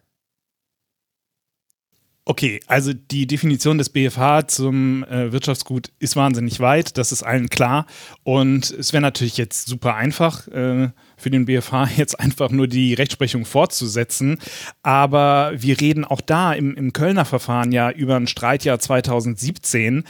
Okay, 2.26 2.60
also 2.66 2.94
die 2.94 3.26
Definition 3.26 3.76
des 3.76 3.90
BFH 3.90 4.48
zum 4.48 5.04
äh, 5.04 5.30
Wirtschaftsgut 5.30 5.92
ist 5.98 6.16
wahnsinnig 6.16 6.58
weit, 6.58 6.96
das 6.96 7.12
ist 7.12 7.22
allen 7.22 7.50
klar. 7.50 7.84
Und 8.22 8.70
es 8.70 8.94
wäre 8.94 9.02
natürlich 9.02 9.36
jetzt 9.36 9.66
super 9.66 9.94
einfach 9.94 10.48
äh, 10.48 10.88
für 11.18 11.30
den 11.30 11.44
BFH 11.44 11.90
jetzt 11.96 12.18
einfach 12.18 12.50
nur 12.50 12.66
die 12.66 12.94
Rechtsprechung 12.94 13.44
fortzusetzen. 13.44 14.38
Aber 14.82 15.52
wir 15.54 15.78
reden 15.78 16.06
auch 16.06 16.22
da 16.22 16.54
im, 16.54 16.74
im 16.74 16.94
Kölner 16.94 17.26
Verfahren 17.26 17.72
ja 17.72 17.90
über 17.90 18.16
ein 18.16 18.26
Streitjahr 18.26 18.78
2017. 18.78 20.04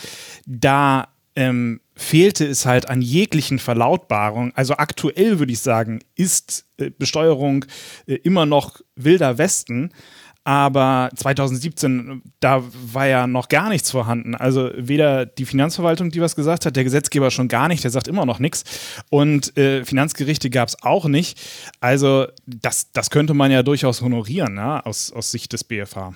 Da 0.46 1.08
ähm, 1.34 1.80
fehlte 1.96 2.46
es 2.46 2.64
halt 2.64 2.88
an 2.88 3.02
jeglichen 3.02 3.58
Verlautbarungen. 3.58 4.52
Also 4.54 4.74
aktuell 4.76 5.40
würde 5.40 5.52
ich 5.52 5.60
sagen, 5.60 6.00
ist 6.14 6.66
äh, 6.76 6.90
Besteuerung 6.90 7.64
äh, 8.06 8.14
immer 8.14 8.46
noch 8.46 8.80
wilder 8.94 9.36
Westen. 9.38 9.90
Aber 10.46 11.08
2017, 11.16 12.20
da 12.38 12.62
war 12.92 13.06
ja 13.06 13.26
noch 13.26 13.48
gar 13.48 13.70
nichts 13.70 13.90
vorhanden. 13.90 14.34
Also 14.34 14.70
weder 14.76 15.24
die 15.24 15.46
Finanzverwaltung, 15.46 16.10
die 16.10 16.20
was 16.20 16.36
gesagt 16.36 16.66
hat, 16.66 16.76
der 16.76 16.84
Gesetzgeber 16.84 17.30
schon 17.30 17.48
gar 17.48 17.68
nicht, 17.68 17.82
der 17.82 17.90
sagt 17.90 18.08
immer 18.08 18.26
noch 18.26 18.38
nichts. 18.40 18.64
Und 19.08 19.56
äh, 19.56 19.86
Finanzgerichte 19.86 20.50
gab 20.50 20.68
es 20.68 20.82
auch 20.82 21.06
nicht. 21.06 21.40
Also 21.80 22.26
das, 22.44 22.92
das 22.92 23.08
könnte 23.08 23.32
man 23.32 23.50
ja 23.50 23.62
durchaus 23.62 24.02
honorieren, 24.02 24.56
ja, 24.56 24.80
aus, 24.80 25.12
aus 25.12 25.30
Sicht 25.30 25.54
des 25.54 25.64
BFH. 25.64 26.12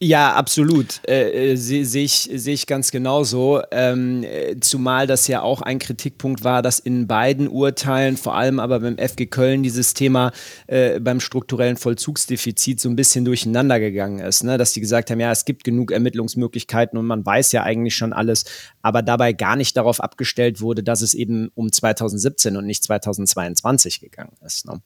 Ja, 0.00 0.34
absolut. 0.34 1.00
Äh, 1.06 1.52
äh 1.52 1.56
Sehe 1.56 1.84
seh 1.84 2.02
ich, 2.02 2.28
seh 2.34 2.52
ich 2.52 2.66
ganz 2.66 2.90
genauso. 2.90 3.62
Ähm, 3.70 4.24
zumal 4.60 5.06
das 5.06 5.28
ja 5.28 5.42
auch 5.42 5.62
ein 5.62 5.78
Kritikpunkt 5.78 6.42
war, 6.42 6.62
dass 6.62 6.80
in 6.80 7.06
beiden 7.06 7.46
Urteilen, 7.46 8.16
vor 8.16 8.34
allem 8.34 8.58
aber 8.58 8.80
beim 8.80 8.98
FG 8.98 9.26
Köln, 9.26 9.62
dieses 9.62 9.94
Thema 9.94 10.32
äh, 10.66 10.98
beim 10.98 11.20
strukturellen 11.20 11.76
Vollzugsdefizit 11.76 12.80
so 12.80 12.88
ein 12.88 12.96
bisschen 12.96 13.24
durcheinander 13.24 13.59
durcheinander 13.60 13.80
gegangen 13.80 14.18
ist, 14.20 14.42
ne? 14.42 14.58
dass 14.58 14.72
die 14.72 14.80
gesagt 14.80 15.10
haben, 15.10 15.20
ja, 15.20 15.30
es 15.30 15.44
gibt 15.44 15.64
genug 15.64 15.90
Ermittlungsmöglichkeiten 15.90 16.98
und 16.98 17.06
man 17.06 17.24
weiß 17.24 17.52
ja 17.52 17.62
eigentlich 17.62 17.94
schon 17.94 18.12
alles, 18.12 18.44
aber 18.82 19.02
dabei 19.02 19.32
gar 19.32 19.56
nicht 19.56 19.76
darauf 19.76 20.00
abgestellt 20.00 20.60
wurde, 20.60 20.82
dass 20.82 21.02
es 21.02 21.14
eben 21.14 21.50
um 21.54 21.70
2017 21.70 22.56
und 22.56 22.66
nicht 22.66 22.82
2022 22.84 24.00
gegangen 24.00 24.36
ist. 24.44 24.66
Ne? 24.66 24.80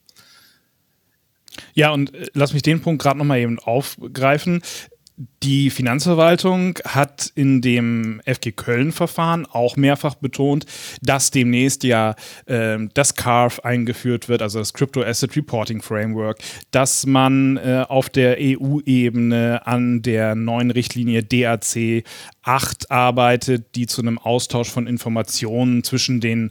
Ja, 1.74 1.92
und 1.92 2.14
äh, 2.14 2.26
lass 2.34 2.52
mich 2.52 2.62
den 2.62 2.80
Punkt 2.80 3.02
gerade 3.02 3.18
nochmal 3.18 3.38
eben 3.38 3.58
aufgreifen. 3.58 4.62
Die 5.16 5.70
Finanzverwaltung 5.70 6.76
hat 6.84 7.30
in 7.36 7.60
dem 7.60 8.20
FG 8.24 8.50
Köln-Verfahren 8.50 9.46
auch 9.46 9.76
mehrfach 9.76 10.16
betont, 10.16 10.66
dass 11.02 11.30
demnächst 11.30 11.84
ja 11.84 12.16
äh, 12.46 12.78
das 12.94 13.14
CARF 13.14 13.60
eingeführt 13.60 14.28
wird, 14.28 14.42
also 14.42 14.58
das 14.58 14.72
Crypto 14.72 15.04
Asset 15.04 15.36
Reporting 15.36 15.82
Framework, 15.82 16.38
dass 16.72 17.06
man 17.06 17.58
äh, 17.58 17.84
auf 17.88 18.08
der 18.08 18.38
EU-Ebene 18.40 19.64
an 19.64 20.02
der 20.02 20.34
neuen 20.34 20.72
Richtlinie 20.72 21.22
DAC 21.22 22.02
8 22.42 22.90
arbeitet, 22.90 23.76
die 23.76 23.86
zu 23.86 24.02
einem 24.02 24.18
Austausch 24.18 24.70
von 24.70 24.88
Informationen 24.88 25.84
zwischen 25.84 26.20
den 26.20 26.50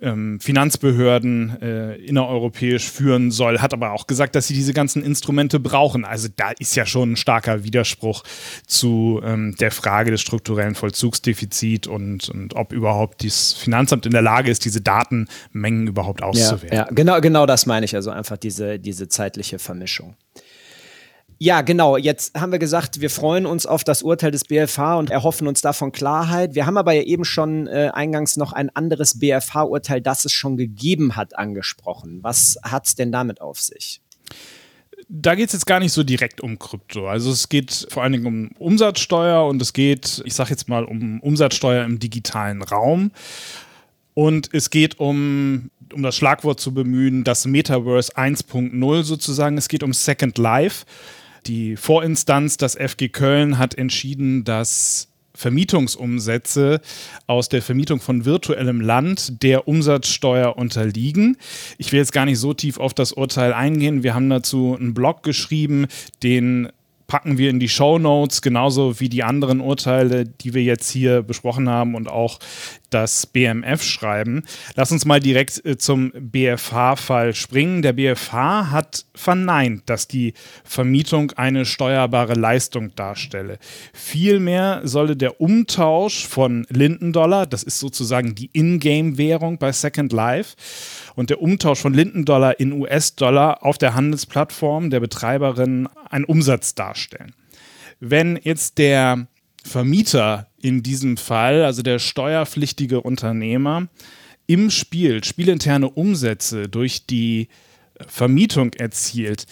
ähm, 0.00 0.40
Finanzbehörden 0.40 1.60
äh, 1.62 1.94
innereuropäisch 1.96 2.90
führen 2.90 3.30
soll, 3.30 3.60
hat 3.60 3.72
aber 3.72 3.92
auch 3.92 4.06
gesagt, 4.06 4.34
dass 4.34 4.48
sie 4.48 4.54
diese 4.54 4.72
ganzen 4.72 5.02
Instrumente 5.02 5.60
brauchen. 5.60 6.04
Also 6.04 6.28
da 6.34 6.50
ist 6.58 6.74
ja 6.74 6.84
schon 6.84 7.12
ein 7.12 7.16
starker 7.16 7.64
Widerspruch 7.64 8.24
zu 8.66 9.20
ähm, 9.24 9.54
der 9.60 9.70
Frage 9.70 10.10
des 10.10 10.20
strukturellen 10.20 10.74
Vollzugsdefizits 10.74 11.86
und, 11.86 12.28
und 12.28 12.56
ob 12.56 12.72
überhaupt 12.72 13.24
das 13.24 13.52
Finanzamt 13.52 14.06
in 14.06 14.12
der 14.12 14.22
Lage 14.22 14.50
ist, 14.50 14.64
diese 14.64 14.80
Datenmengen 14.80 15.86
überhaupt 15.86 16.22
auszuwerten. 16.22 16.68
Ja, 16.68 16.86
ja, 16.86 16.88
genau, 16.90 17.20
genau 17.20 17.46
das 17.46 17.66
meine 17.66 17.84
ich. 17.84 17.94
Also 17.94 18.10
einfach 18.10 18.36
diese, 18.36 18.78
diese 18.78 19.08
zeitliche 19.08 19.58
Vermischung. 19.58 20.16
Ja, 21.44 21.60
genau. 21.60 21.98
Jetzt 21.98 22.40
haben 22.40 22.52
wir 22.52 22.58
gesagt, 22.58 23.02
wir 23.02 23.10
freuen 23.10 23.44
uns 23.44 23.66
auf 23.66 23.84
das 23.84 24.02
Urteil 24.02 24.30
des 24.30 24.44
BFH 24.44 24.96
und 24.96 25.10
erhoffen 25.10 25.46
uns 25.46 25.60
davon 25.60 25.92
Klarheit. 25.92 26.54
Wir 26.54 26.64
haben 26.64 26.78
aber 26.78 26.92
ja 26.94 27.02
eben 27.02 27.26
schon 27.26 27.66
äh, 27.66 27.90
eingangs 27.92 28.38
noch 28.38 28.54
ein 28.54 28.74
anderes 28.74 29.18
BFH-Urteil, 29.18 30.00
das 30.00 30.24
es 30.24 30.32
schon 30.32 30.56
gegeben 30.56 31.16
hat, 31.16 31.36
angesprochen. 31.36 32.20
Was 32.22 32.56
hat 32.62 32.86
es 32.86 32.94
denn 32.94 33.12
damit 33.12 33.42
auf 33.42 33.60
sich? 33.60 34.00
Da 35.10 35.34
geht 35.34 35.48
es 35.48 35.52
jetzt 35.52 35.66
gar 35.66 35.80
nicht 35.80 35.92
so 35.92 36.02
direkt 36.02 36.40
um 36.40 36.58
Krypto. 36.58 37.08
Also 37.08 37.30
es 37.30 37.50
geht 37.50 37.88
vor 37.90 38.02
allen 38.02 38.12
Dingen 38.12 38.26
um 38.26 38.50
Umsatzsteuer 38.58 39.46
und 39.46 39.60
es 39.60 39.74
geht, 39.74 40.22
ich 40.24 40.32
sage 40.32 40.48
jetzt 40.48 40.70
mal, 40.70 40.86
um 40.86 41.20
Umsatzsteuer 41.20 41.84
im 41.84 41.98
digitalen 41.98 42.62
Raum. 42.62 43.10
Und 44.14 44.48
es 44.54 44.70
geht 44.70 44.98
um, 44.98 45.70
um 45.92 46.02
das 46.02 46.16
Schlagwort 46.16 46.58
zu 46.58 46.72
bemühen, 46.72 47.22
das 47.22 47.44
Metaverse 47.44 48.16
1.0 48.16 49.02
sozusagen. 49.02 49.58
Es 49.58 49.68
geht 49.68 49.82
um 49.82 49.92
Second 49.92 50.38
Life. 50.38 50.86
Die 51.46 51.76
Vorinstanz, 51.76 52.56
das 52.56 52.74
FG 52.76 53.08
Köln, 53.08 53.58
hat 53.58 53.74
entschieden, 53.76 54.44
dass 54.44 55.08
Vermietungsumsätze 55.34 56.80
aus 57.26 57.48
der 57.48 57.60
Vermietung 57.60 58.00
von 58.00 58.24
virtuellem 58.24 58.80
Land 58.80 59.42
der 59.42 59.66
Umsatzsteuer 59.66 60.56
unterliegen. 60.56 61.36
Ich 61.76 61.92
will 61.92 61.98
jetzt 61.98 62.12
gar 62.12 62.24
nicht 62.24 62.38
so 62.38 62.54
tief 62.54 62.78
auf 62.78 62.94
das 62.94 63.12
Urteil 63.12 63.52
eingehen. 63.52 64.02
Wir 64.02 64.14
haben 64.14 64.30
dazu 64.30 64.76
einen 64.78 64.94
Blog 64.94 65.22
geschrieben, 65.22 65.86
den 66.22 66.68
packen 67.06 67.36
wir 67.36 67.50
in 67.50 67.60
die 67.60 67.68
Show 67.68 67.98
Notes, 67.98 68.40
genauso 68.42 68.98
wie 69.00 69.08
die 69.08 69.24
anderen 69.24 69.60
Urteile, 69.60 70.24
die 70.24 70.54
wir 70.54 70.62
jetzt 70.62 70.90
hier 70.90 71.22
besprochen 71.22 71.68
haben 71.68 71.94
und 71.94 72.08
auch 72.08 72.38
das 72.94 73.26
BMF 73.26 73.82
schreiben. 73.82 74.44
Lass 74.76 74.92
uns 74.92 75.04
mal 75.04 75.18
direkt 75.18 75.64
äh, 75.66 75.76
zum 75.76 76.12
BFH-Fall 76.12 77.34
springen. 77.34 77.82
Der 77.82 77.92
BFH 77.92 78.70
hat 78.70 79.04
verneint, 79.14 79.82
dass 79.86 80.06
die 80.06 80.34
Vermietung 80.62 81.32
eine 81.32 81.66
steuerbare 81.66 82.34
Leistung 82.34 82.94
darstelle. 82.94 83.58
Vielmehr 83.92 84.82
solle 84.84 85.16
der 85.16 85.40
Umtausch 85.40 86.26
von 86.26 86.66
Lindendollar, 86.70 87.46
das 87.46 87.64
ist 87.64 87.80
sozusagen 87.80 88.36
die 88.36 88.50
Ingame-Währung 88.52 89.58
bei 89.58 89.72
Second 89.72 90.12
Life, 90.12 90.54
und 91.16 91.30
der 91.30 91.42
Umtausch 91.42 91.80
von 91.80 91.94
Lindendollar 91.94 92.60
in 92.60 92.72
US-Dollar 92.72 93.64
auf 93.64 93.78
der 93.78 93.94
Handelsplattform 93.94 94.90
der 94.90 95.00
Betreiberin 95.00 95.88
einen 96.10 96.24
Umsatz 96.24 96.74
darstellen. 96.74 97.34
Wenn 98.00 98.38
jetzt 98.42 98.78
der 98.78 99.26
Vermieter 99.64 100.48
in 100.64 100.82
diesem 100.82 101.18
Fall, 101.18 101.62
also 101.62 101.82
der 101.82 101.98
steuerpflichtige 101.98 103.02
Unternehmer, 103.02 103.88
im 104.46 104.70
Spiel 104.70 105.22
spielinterne 105.22 105.90
Umsätze 105.90 106.70
durch 106.70 107.04
die 107.06 107.48
Vermietung 108.08 108.72
erzielt, 108.72 109.46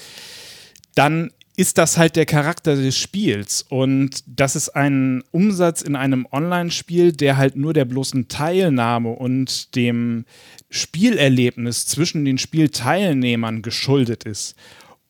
dann 0.94 1.30
ist 1.54 1.76
das 1.76 1.98
halt 1.98 2.16
der 2.16 2.24
Charakter 2.24 2.76
des 2.76 2.96
Spiels. 2.96 3.60
Und 3.68 4.24
das 4.26 4.56
ist 4.56 4.70
ein 4.70 5.22
Umsatz 5.32 5.82
in 5.82 5.96
einem 5.96 6.26
Online-Spiel, 6.32 7.12
der 7.12 7.36
halt 7.36 7.56
nur 7.56 7.74
der 7.74 7.84
bloßen 7.84 8.28
Teilnahme 8.28 9.10
und 9.10 9.74
dem 9.76 10.24
Spielerlebnis 10.70 11.84
zwischen 11.84 12.24
den 12.24 12.38
Spielteilnehmern 12.38 13.60
geschuldet 13.60 14.24
ist. 14.24 14.56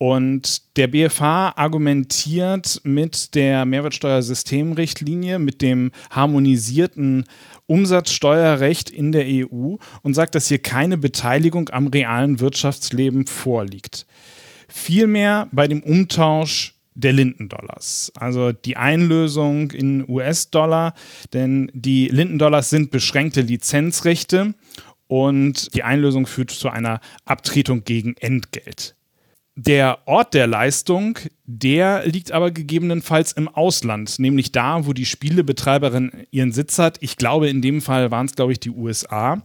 Und 0.03 0.77
der 0.77 0.89
BFH 0.89 1.53
argumentiert 1.55 2.81
mit 2.83 3.37
der 3.37 3.65
Mehrwertsteuersystemrichtlinie, 3.65 5.39
mit 5.39 5.63
dem 5.63 5.93
harmonisierten 6.11 7.25
Umsatzsteuerrecht 7.67 8.91
in 8.91 9.13
der 9.13 9.27
EU 9.29 9.77
und 10.03 10.15
sagt, 10.15 10.35
dass 10.35 10.49
hier 10.49 10.59
keine 10.59 10.99
Beteiligung 10.99 11.69
am 11.69 11.87
realen 11.87 12.41
Wirtschaftsleben 12.41 13.29
vorliegt. 13.29 14.05
Vielmehr 14.67 15.47
bei 15.53 15.69
dem 15.69 15.85
Umtausch 15.85 16.75
der 16.95 17.13
Lindendollars. 17.13 18.11
Also 18.17 18.51
die 18.51 18.77
Einlösung 18.77 19.71
in 19.71 20.05
US-Dollar, 20.09 20.95
denn 21.33 21.71
die 21.75 22.09
Lindendollars 22.09 22.71
sind 22.71 22.91
beschränkte 22.91 23.43
Lizenzrechte 23.43 24.55
und 25.07 25.73
die 25.77 25.85
Einlösung 25.85 26.27
führt 26.27 26.51
zu 26.51 26.71
einer 26.71 26.99
Abtretung 27.25 27.85
gegen 27.85 28.17
Entgelt. 28.17 28.97
Der 29.55 29.99
Ort 30.07 30.33
der 30.33 30.47
Leistung, 30.47 31.19
der 31.45 32.07
liegt 32.07 32.33
aber 32.33 32.51
gegebenenfalls 32.51 33.33
im 33.33 33.49
Ausland, 33.49 34.19
nämlich 34.19 34.51
da, 34.51 34.87
wo 34.87 34.95
die 34.95 35.05
Spielebetreiberin 35.05 36.27
ihren 36.31 36.53
Sitz 36.53 36.79
hat. 36.79 36.97
Ich 37.01 37.19
glaube, 37.19 37.51
in 37.51 37.61
dem 37.61 37.83
Fall 37.83 38.11
waren 38.11 38.27
es, 38.27 38.35
glaube 38.35 38.53
ich, 38.53 38.61
die 38.61 38.71
USA. 38.71 39.45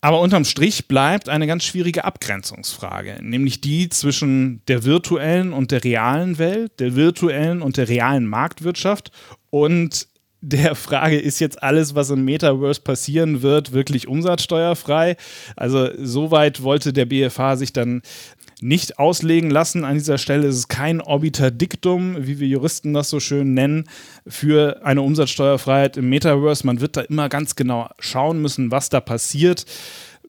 Aber 0.00 0.20
unterm 0.20 0.44
Strich 0.44 0.86
bleibt 0.86 1.28
eine 1.28 1.46
ganz 1.46 1.64
schwierige 1.64 2.04
Abgrenzungsfrage, 2.04 3.18
nämlich 3.20 3.60
die 3.60 3.88
zwischen 3.88 4.62
der 4.66 4.84
virtuellen 4.84 5.52
und 5.52 5.70
der 5.70 5.82
realen 5.82 6.38
Welt, 6.38 6.78
der 6.78 6.94
virtuellen 6.94 7.62
und 7.62 7.76
der 7.76 7.88
realen 7.88 8.26
Marktwirtschaft 8.26 9.10
und 9.50 10.08
der 10.40 10.74
Frage, 10.74 11.20
ist 11.20 11.38
jetzt 11.38 11.62
alles, 11.62 11.94
was 11.94 12.10
im 12.10 12.24
Metaverse 12.24 12.80
passieren 12.80 13.42
wird, 13.42 13.72
wirklich 13.72 14.08
umsatzsteuerfrei? 14.08 15.16
Also 15.54 15.88
soweit 15.96 16.64
wollte 16.64 16.92
der 16.92 17.04
BFH 17.06 17.56
sich 17.56 17.72
dann 17.72 18.02
nicht 18.62 18.98
auslegen 18.98 19.50
lassen. 19.50 19.84
An 19.84 19.94
dieser 19.94 20.18
Stelle 20.18 20.46
ist 20.46 20.56
es 20.56 20.68
kein 20.68 21.00
Obiter 21.00 21.50
Dictum, 21.50 22.16
wie 22.26 22.38
wir 22.38 22.48
Juristen 22.48 22.92
das 22.94 23.10
so 23.10 23.20
schön 23.20 23.54
nennen, 23.54 23.88
für 24.26 24.80
eine 24.84 25.02
Umsatzsteuerfreiheit 25.02 25.96
im 25.96 26.08
Metaverse. 26.08 26.66
Man 26.66 26.80
wird 26.80 26.96
da 26.96 27.02
immer 27.02 27.28
ganz 27.28 27.56
genau 27.56 27.90
schauen 27.98 28.40
müssen, 28.40 28.70
was 28.70 28.88
da 28.88 29.00
passiert. 29.00 29.66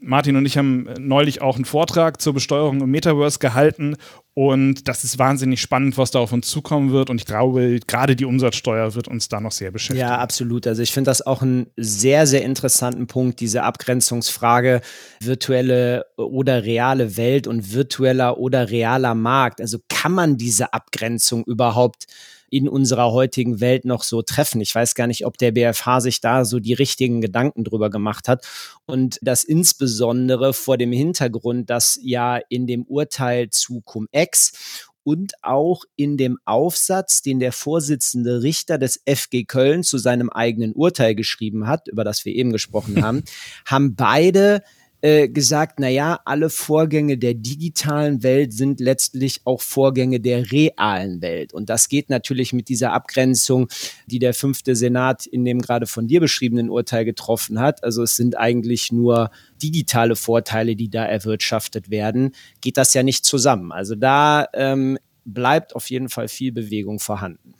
Martin 0.03 0.35
und 0.35 0.45
ich 0.45 0.57
haben 0.57 0.89
neulich 0.99 1.41
auch 1.41 1.55
einen 1.55 1.65
Vortrag 1.65 2.21
zur 2.21 2.33
Besteuerung 2.33 2.81
im 2.81 2.91
Metaverse 2.91 3.39
gehalten 3.39 3.95
und 4.35 4.87
das 4.87 5.03
ist 5.03 5.19
wahnsinnig 5.19 5.61
spannend, 5.61 5.97
was 5.97 6.09
da 6.09 6.19
auf 6.19 6.31
uns 6.31 6.47
zukommen 6.49 6.91
wird. 6.91 7.11
Und 7.11 7.17
ich 7.21 7.25
glaube, 7.25 7.79
gerade 7.85 8.15
die 8.15 8.25
Umsatzsteuer 8.25 8.95
wird 8.95 9.07
uns 9.07 9.29
da 9.29 9.39
noch 9.39 9.51
sehr 9.51 9.69
beschäftigen. 9.69 10.07
Ja, 10.07 10.17
absolut. 10.17 10.65
Also 10.65 10.81
ich 10.81 10.91
finde 10.91 11.11
das 11.11 11.25
auch 11.25 11.43
einen 11.43 11.67
sehr, 11.77 12.25
sehr 12.25 12.43
interessanten 12.43 13.05
Punkt, 13.05 13.39
diese 13.39 13.61
Abgrenzungsfrage 13.61 14.81
virtuelle 15.21 16.05
oder 16.17 16.63
reale 16.63 17.15
Welt 17.15 17.45
und 17.45 17.73
virtueller 17.73 18.39
oder 18.39 18.71
realer 18.71 19.13
Markt. 19.13 19.61
Also 19.61 19.77
kann 19.87 20.13
man 20.13 20.37
diese 20.37 20.73
Abgrenzung 20.73 21.43
überhaupt 21.43 22.07
in 22.53 22.69
unserer 22.69 23.11
heutigen 23.11 23.61
Welt 23.61 23.83
noch 23.83 24.03
so 24.03 24.21
treffen. 24.21 24.61
Ich 24.61 24.75
weiß 24.75 24.93
gar 24.93 25.07
nicht, 25.07 25.25
ob 25.25 25.39
der 25.39 25.53
BFH 25.53 26.01
sich 26.01 26.21
da 26.21 26.45
so 26.45 26.59
die 26.59 26.73
richtigen 26.73 27.19
Gedanken 27.19 27.63
drüber 27.63 27.89
gemacht 27.89 28.27
hat. 28.27 28.45
Und 28.85 29.17
das 29.23 29.43
insbesondere 29.43 30.53
vor 30.53 30.77
dem 30.77 30.91
Hintergrund, 30.91 31.71
dass 31.71 31.97
ja 32.03 32.39
in 32.49 32.67
dem 32.67 32.83
Urteil 32.83 33.49
zu 33.49 33.81
Cum-Ex 33.81 34.83
und 35.01 35.33
auch 35.41 35.83
in 35.95 36.15
dem 36.15 36.37
Aufsatz, 36.45 37.23
den 37.23 37.39
der 37.39 37.53
Vorsitzende 37.53 38.43
Richter 38.43 38.77
des 38.77 39.01
FG 39.03 39.45
Köln 39.45 39.81
zu 39.81 39.97
seinem 39.97 40.29
eigenen 40.29 40.73
Urteil 40.73 41.15
geschrieben 41.15 41.65
hat, 41.65 41.87
über 41.87 42.03
das 42.03 42.23
wir 42.23 42.35
eben 42.35 42.51
gesprochen 42.51 43.01
haben, 43.03 43.23
haben 43.65 43.95
beide 43.95 44.61
äh, 45.03 45.27
gesagt, 45.27 45.81
naja, 45.81 46.21
alle 46.23 46.49
Vorgänge 46.49 47.17
der 47.17 47.33
digitalen 47.33 48.23
Welt 48.23 48.53
sind 48.53 48.79
letztlich 48.79 49.41
auch 49.43 49.61
Vorgänge 49.61 50.21
der 50.21 50.49
realen 50.49 51.21
Welt. 51.21 51.53
Und 51.53 51.69
das 51.69 51.89
geht 51.89 52.09
natürlich 52.09 52.53
mit 52.53 52.69
dieser 52.69 52.93
Abgrenzung, 52.93 53.67
die 54.05 54.19
der 54.19 54.33
fünfte 54.33 54.77
Senat 54.77 55.25
in 55.25 55.43
dem 55.43 55.61
gerade 55.61 55.87
von 55.87 56.07
dir 56.07 56.21
beschriebenen 56.21 56.69
Urteil 56.69 57.03
getroffen 57.03 57.59
hat. 57.59 57.83
Also 57.83 58.01
es 58.01 58.15
sind 58.15 58.37
eigentlich 58.37 58.93
nur 58.93 59.29
digitale 59.61 60.15
Vorteile, 60.15 60.77
die 60.77 60.89
da 60.89 61.03
erwirtschaftet 61.03 61.89
werden. 61.89 62.33
Geht 62.61 62.77
das 62.77 62.93
ja 62.93 63.03
nicht 63.03 63.25
zusammen. 63.25 63.73
Also 63.73 63.95
da 63.95 64.47
ähm, 64.53 64.97
bleibt 65.25 65.75
auf 65.75 65.89
jeden 65.89 66.07
Fall 66.07 66.29
viel 66.29 66.53
Bewegung 66.53 67.01
vorhanden. 67.01 67.55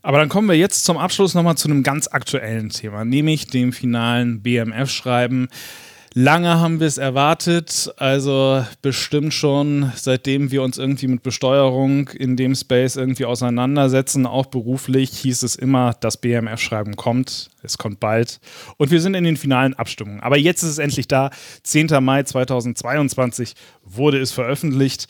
Aber 0.00 0.16
dann 0.16 0.30
kommen 0.30 0.48
wir 0.48 0.56
jetzt 0.56 0.86
zum 0.86 0.96
Abschluss 0.96 1.34
nochmal 1.34 1.58
zu 1.58 1.68
einem 1.68 1.82
ganz 1.82 2.08
aktuellen 2.08 2.70
Thema, 2.70 3.04
nämlich 3.04 3.48
dem 3.48 3.74
finalen 3.74 4.40
BMF-Schreiben. 4.40 5.48
Lange 6.12 6.58
haben 6.58 6.80
wir 6.80 6.88
es 6.88 6.98
erwartet, 6.98 7.94
also 7.96 8.66
bestimmt 8.82 9.32
schon, 9.32 9.92
seitdem 9.94 10.50
wir 10.50 10.64
uns 10.64 10.76
irgendwie 10.76 11.06
mit 11.06 11.22
Besteuerung 11.22 12.08
in 12.08 12.36
dem 12.36 12.56
Space 12.56 12.96
irgendwie 12.96 13.26
auseinandersetzen, 13.26 14.26
auch 14.26 14.46
beruflich, 14.46 15.10
hieß 15.10 15.44
es 15.44 15.54
immer, 15.54 15.94
das 16.00 16.16
BMF-Schreiben 16.16 16.96
kommt, 16.96 17.50
es 17.62 17.78
kommt 17.78 18.00
bald. 18.00 18.40
Und 18.76 18.90
wir 18.90 19.00
sind 19.00 19.14
in 19.14 19.22
den 19.22 19.36
finalen 19.36 19.74
Abstimmungen. 19.74 20.18
Aber 20.18 20.36
jetzt 20.36 20.64
ist 20.64 20.70
es 20.70 20.78
endlich 20.78 21.06
da. 21.06 21.30
10. 21.62 21.86
Mai 22.02 22.24
2022 22.24 23.54
wurde 23.84 24.18
es 24.18 24.32
veröffentlicht. 24.32 25.06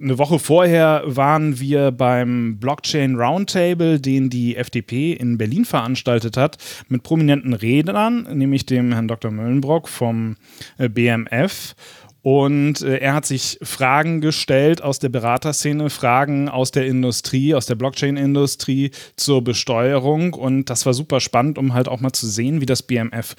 Eine 0.00 0.18
Woche 0.18 0.38
vorher 0.38 1.02
waren 1.04 1.60
wir 1.60 1.90
beim 1.90 2.58
Blockchain 2.58 3.16
Roundtable, 3.16 4.00
den 4.00 4.30
die 4.30 4.56
FDP 4.56 5.12
in 5.12 5.38
Berlin 5.38 5.64
veranstaltet 5.64 6.36
hat, 6.36 6.56
mit 6.88 7.02
prominenten 7.02 7.52
Rednern, 7.52 8.26
nämlich 8.32 8.66
dem 8.66 8.92
Herrn 8.92 9.08
Dr. 9.08 9.30
Möllenbrock 9.30 9.88
vom 9.88 10.36
äh, 10.78 10.88
BMF. 10.88 11.74
Und 12.22 12.82
äh, 12.82 12.98
er 12.98 13.14
hat 13.14 13.26
sich 13.26 13.58
Fragen 13.62 14.20
gestellt 14.20 14.80
aus 14.80 15.00
der 15.00 15.08
Beraterszene, 15.08 15.90
Fragen 15.90 16.48
aus 16.48 16.70
der 16.70 16.86
Industrie, 16.86 17.54
aus 17.54 17.66
der 17.66 17.74
Blockchain-Industrie 17.74 18.92
zur 19.16 19.42
Besteuerung. 19.42 20.32
Und 20.34 20.70
das 20.70 20.86
war 20.86 20.94
super 20.94 21.20
spannend, 21.20 21.58
um 21.58 21.74
halt 21.74 21.88
auch 21.88 22.00
mal 22.00 22.12
zu 22.12 22.28
sehen, 22.28 22.60
wie 22.60 22.66
das 22.66 22.84
BMF 22.84 23.34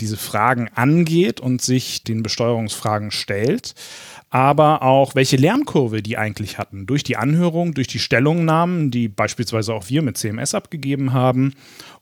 diese 0.00 0.18
Fragen 0.18 0.68
angeht 0.74 1.40
und 1.40 1.62
sich 1.62 2.04
den 2.04 2.22
Besteuerungsfragen 2.22 3.10
stellt 3.10 3.74
aber 4.28 4.82
auch 4.82 5.14
welche 5.14 5.36
Lernkurve 5.36 6.02
die 6.02 6.18
eigentlich 6.18 6.58
hatten. 6.58 6.84
Durch 6.86 7.02
die 7.02 7.16
Anhörung, 7.16 7.74
durch 7.74 7.86
die 7.86 7.98
Stellungnahmen, 8.00 8.90
die 8.90 9.08
beispielsweise 9.08 9.72
auch 9.72 9.88
wir 9.88 10.02
mit 10.02 10.18
CMS 10.18 10.54
abgegeben 10.54 11.12
haben 11.12 11.54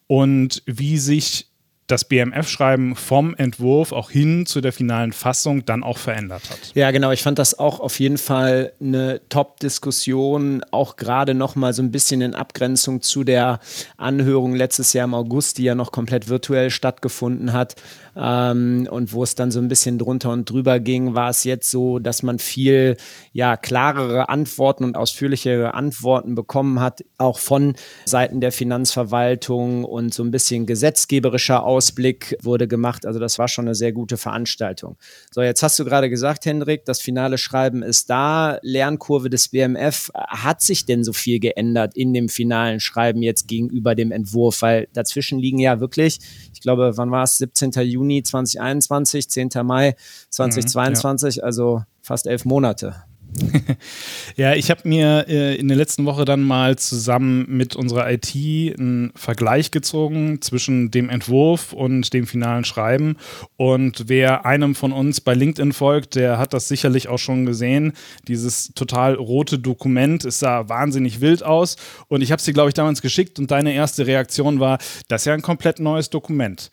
und 0.07 0.63
wie 0.67 0.99
sich 0.99 1.51
das 1.87 2.05
BMF-Schreiben 2.05 2.97
vom 2.97 3.35
Entwurf 3.35 3.93
auch 3.93 4.11
hin 4.11 4.47
zu 4.47 4.61
der 4.61 4.73
finalen 4.73 5.13
Fassung 5.13 5.67
dann 5.67 5.83
auch 5.83 5.99
verändert 5.99 6.49
hat. 6.49 6.73
Ja, 6.75 6.91
genau. 6.91 7.11
Ich 7.11 7.23
fand 7.23 7.39
das 7.39 7.59
auch 7.59 7.81
auf 7.81 8.01
jeden 8.01 8.17
Fall 8.17 8.73
eine 8.81 9.21
Top-Diskussion, 9.29 10.65
auch 10.71 10.97
gerade 10.97 11.35
noch 11.35 11.57
mal 11.57 11.75
so 11.75 11.83
ein 11.83 11.91
bisschen 11.91 12.23
in 12.23 12.35
Abgrenzung 12.35 13.03
zu 13.03 13.23
der 13.23 13.61
Anhörung 13.97 14.55
letztes 14.55 14.93
Jahr 14.95 15.05
im 15.05 15.15
August, 15.15 15.59
die 15.59 15.65
ja 15.65 15.75
noch 15.75 15.93
komplett 15.93 16.29
virtuell 16.29 16.71
stattgefunden 16.71 17.53
hat. 17.53 17.77
Ähm, 18.17 18.89
und 18.91 19.13
wo 19.13 19.23
es 19.23 19.35
dann 19.35 19.51
so 19.51 19.61
ein 19.61 19.69
bisschen 19.69 19.99
drunter 19.99 20.31
und 20.31 20.49
drüber 20.49 20.81
ging, 20.81 21.15
war 21.15 21.31
es 21.31 21.45
jetzt 21.45 21.71
so, 21.71 21.99
dass 21.99 22.23
man 22.23 22.39
viel 22.39 22.97
ja, 23.33 23.57
klarere 23.57 24.29
Antworten 24.29 24.85
und 24.85 24.97
ausführlichere 24.97 25.75
Antworten 25.75 26.35
bekommen 26.35 26.81
hat, 26.81 27.05
auch 27.19 27.39
von 27.39 27.75
Seiten 28.05 28.41
der 28.41 28.53
Finanzverwaltung 28.53 29.85
und 29.85 30.15
so 30.15 30.23
ein 30.23 30.31
bisschen 30.31 30.67
gesetzgeberischer 30.67 31.65
Ausblick 31.65 32.37
wurde 32.43 32.69
gemacht. 32.69 33.07
Also 33.07 33.19
das 33.19 33.39
war 33.39 33.49
schon 33.49 33.67
eine 33.67 33.75
sehr 33.75 33.93
gute 33.93 34.17
Veranstaltung. 34.17 34.97
So, 35.33 35.43
jetzt 35.43 35.63
hast 35.63 35.79
du 35.79 35.85
gerade 35.85 36.09
gesagt, 36.09 36.47
Hendrik, 36.47 36.85
das 36.85 37.01
finale 37.01 37.39
Schreiben 37.39 37.83
ist 37.83 38.11
da. 38.11 38.59
Lernkurve 38.63 39.31
des 39.31 39.49
BMF. 39.49 40.11
Hat 40.15 40.63
sich 40.63 40.87
denn 40.87 41.03
so 41.03 41.13
viel 41.13 41.41
geändert 41.41 41.97
in 41.97 42.13
dem 42.13 42.29
finalen 42.29 42.81
Schreiben 42.81 43.23
jetzt 43.23 43.49
gegenüber 43.49 43.95
dem 43.95 44.13
Entwurf? 44.13 44.63
Weil 44.63 44.89
dazwischen 44.93 45.39
liegen 45.39 45.59
ja 45.59 45.81
wirklich, 45.81 46.19
ich 46.53 46.61
glaube, 46.61 46.93
wann 46.97 47.11
war 47.11 47.25
es? 47.25 47.39
17. 47.39 47.73
Juni 47.83 48.04
Juni 48.05 48.23
2021, 48.23 49.29
10. 49.31 49.51
Mai 49.65 49.97
2022, 50.31 51.37
mhm, 51.37 51.41
ja. 51.41 51.45
also 51.45 51.83
fast 52.03 52.27
elf 52.27 52.45
Monate. 52.45 52.95
ja, 54.37 54.55
ich 54.55 54.71
habe 54.71 54.89
mir 54.89 55.27
äh, 55.29 55.57
in 55.57 55.67
der 55.67 55.77
letzten 55.77 56.05
Woche 56.05 56.25
dann 56.25 56.43
mal 56.43 56.77
zusammen 56.77 57.47
mit 57.49 57.75
unserer 57.75 58.09
IT 58.13 58.33
einen 58.33 59.13
Vergleich 59.17 59.73
gezogen 59.73 60.41
zwischen 60.41 60.93
dem 60.93 61.11
Entwurf 61.11 61.73
und 61.73 62.13
dem 62.13 62.29
finalen 62.29 62.65
Schreiben. 62.65 63.17
Und 63.57 64.05
wer 64.07 64.47
einem 64.47 64.77
von 64.77 64.93
uns 64.93 65.21
bei 65.21 65.35
LinkedIn 65.35 65.73
folgt, 65.73 66.15
der 66.15 66.39
hat 66.39 66.55
das 66.55 66.69
sicherlich 66.69 67.09
auch 67.09 67.19
schon 67.19 67.45
gesehen. 67.45 67.95
Dieses 68.29 68.73
total 68.75 69.15
rote 69.15 69.59
Dokument, 69.59 70.25
es 70.25 70.39
sah 70.39 70.69
wahnsinnig 70.69 71.21
wild 71.21 71.43
aus. 71.43 71.75
Und 72.07 72.23
ich 72.23 72.31
habe 72.31 72.39
es 72.39 72.45
dir, 72.45 72.55
glaube 72.55 72.69
ich, 72.69 72.75
damals 72.75 73.03
geschickt 73.03 73.41
und 73.41 73.51
deine 73.51 73.75
erste 73.75 74.07
Reaktion 74.07 74.61
war, 74.61 74.79
das 75.09 75.23
ist 75.23 75.27
ja 75.27 75.35
ein 75.35 75.43
komplett 75.43 75.81
neues 75.81 76.09
Dokument. 76.09 76.71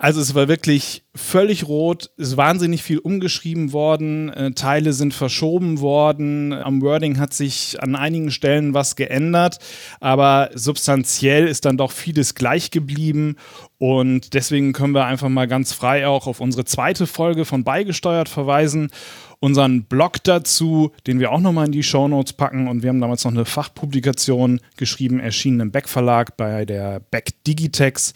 Also 0.00 0.20
es 0.20 0.36
war 0.36 0.46
wirklich 0.46 1.02
völlig 1.16 1.66
rot, 1.66 2.10
ist 2.16 2.36
wahnsinnig 2.36 2.84
viel 2.84 2.98
umgeschrieben 2.98 3.72
worden, 3.72 4.28
äh, 4.28 4.52
Teile 4.52 4.92
sind 4.92 5.12
verschoben 5.12 5.80
worden, 5.80 6.52
am 6.52 6.80
Wording 6.82 7.18
hat 7.18 7.34
sich 7.34 7.82
an 7.82 7.96
einigen 7.96 8.30
Stellen 8.30 8.74
was 8.74 8.94
geändert, 8.94 9.58
aber 9.98 10.50
substanziell 10.54 11.48
ist 11.48 11.64
dann 11.64 11.76
doch 11.76 11.90
vieles 11.90 12.36
gleich 12.36 12.70
geblieben 12.70 13.34
und 13.78 14.34
deswegen 14.34 14.72
können 14.72 14.94
wir 14.94 15.04
einfach 15.04 15.28
mal 15.28 15.48
ganz 15.48 15.72
frei 15.72 16.06
auch 16.06 16.28
auf 16.28 16.38
unsere 16.38 16.64
zweite 16.64 17.08
Folge 17.08 17.44
von 17.44 17.64
Beigesteuert 17.64 18.28
verweisen 18.28 18.92
unseren 19.40 19.84
Blog 19.84 20.22
dazu, 20.24 20.92
den 21.06 21.20
wir 21.20 21.30
auch 21.30 21.40
nochmal 21.40 21.66
in 21.66 21.72
die 21.72 21.82
Shownotes 21.82 22.32
packen. 22.32 22.68
Und 22.68 22.82
wir 22.82 22.88
haben 22.88 23.00
damals 23.00 23.24
noch 23.24 23.32
eine 23.32 23.44
Fachpublikation 23.44 24.60
geschrieben, 24.76 25.20
erschienen 25.20 25.60
im 25.60 25.70
Beck 25.70 25.88
Verlag 25.88 26.36
bei 26.36 26.64
der 26.64 27.00
Beck 27.00 27.44
Digitex. 27.46 28.14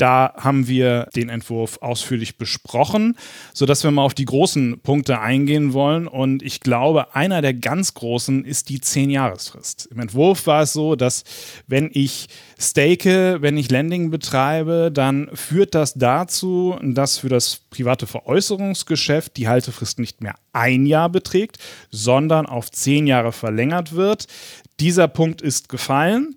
Da 0.00 0.32
haben 0.36 0.66
wir 0.66 1.08
den 1.14 1.28
Entwurf 1.28 1.76
ausführlich 1.82 2.38
besprochen, 2.38 3.18
sodass 3.52 3.84
wir 3.84 3.90
mal 3.90 4.02
auf 4.02 4.14
die 4.14 4.24
großen 4.24 4.80
Punkte 4.80 5.20
eingehen 5.20 5.74
wollen. 5.74 6.08
Und 6.08 6.42
ich 6.42 6.60
glaube, 6.60 7.14
einer 7.14 7.42
der 7.42 7.52
ganz 7.52 7.92
großen 7.92 8.46
ist 8.46 8.70
die 8.70 8.78
10-Jahresfrist. 8.78 9.88
Im 9.90 10.00
Entwurf 10.00 10.46
war 10.46 10.62
es 10.62 10.72
so, 10.72 10.96
dass 10.96 11.24
wenn 11.66 11.90
ich 11.92 12.28
stake, 12.58 13.42
wenn 13.42 13.58
ich 13.58 13.70
Landing 13.70 14.10
betreibe, 14.10 14.90
dann 14.90 15.28
führt 15.34 15.74
das 15.74 15.92
dazu, 15.92 16.78
dass 16.82 17.18
für 17.18 17.28
das 17.28 17.60
private 17.68 18.06
Veräußerungsgeschäft 18.06 19.36
die 19.36 19.48
Haltefrist 19.48 19.98
nicht 19.98 20.22
mehr 20.22 20.36
ein 20.54 20.86
Jahr 20.86 21.10
beträgt, 21.10 21.58
sondern 21.90 22.46
auf 22.46 22.70
10 22.70 23.06
Jahre 23.06 23.32
verlängert 23.32 23.94
wird. 23.94 24.28
Dieser 24.80 25.08
Punkt 25.08 25.42
ist 25.42 25.68
gefallen. 25.68 26.36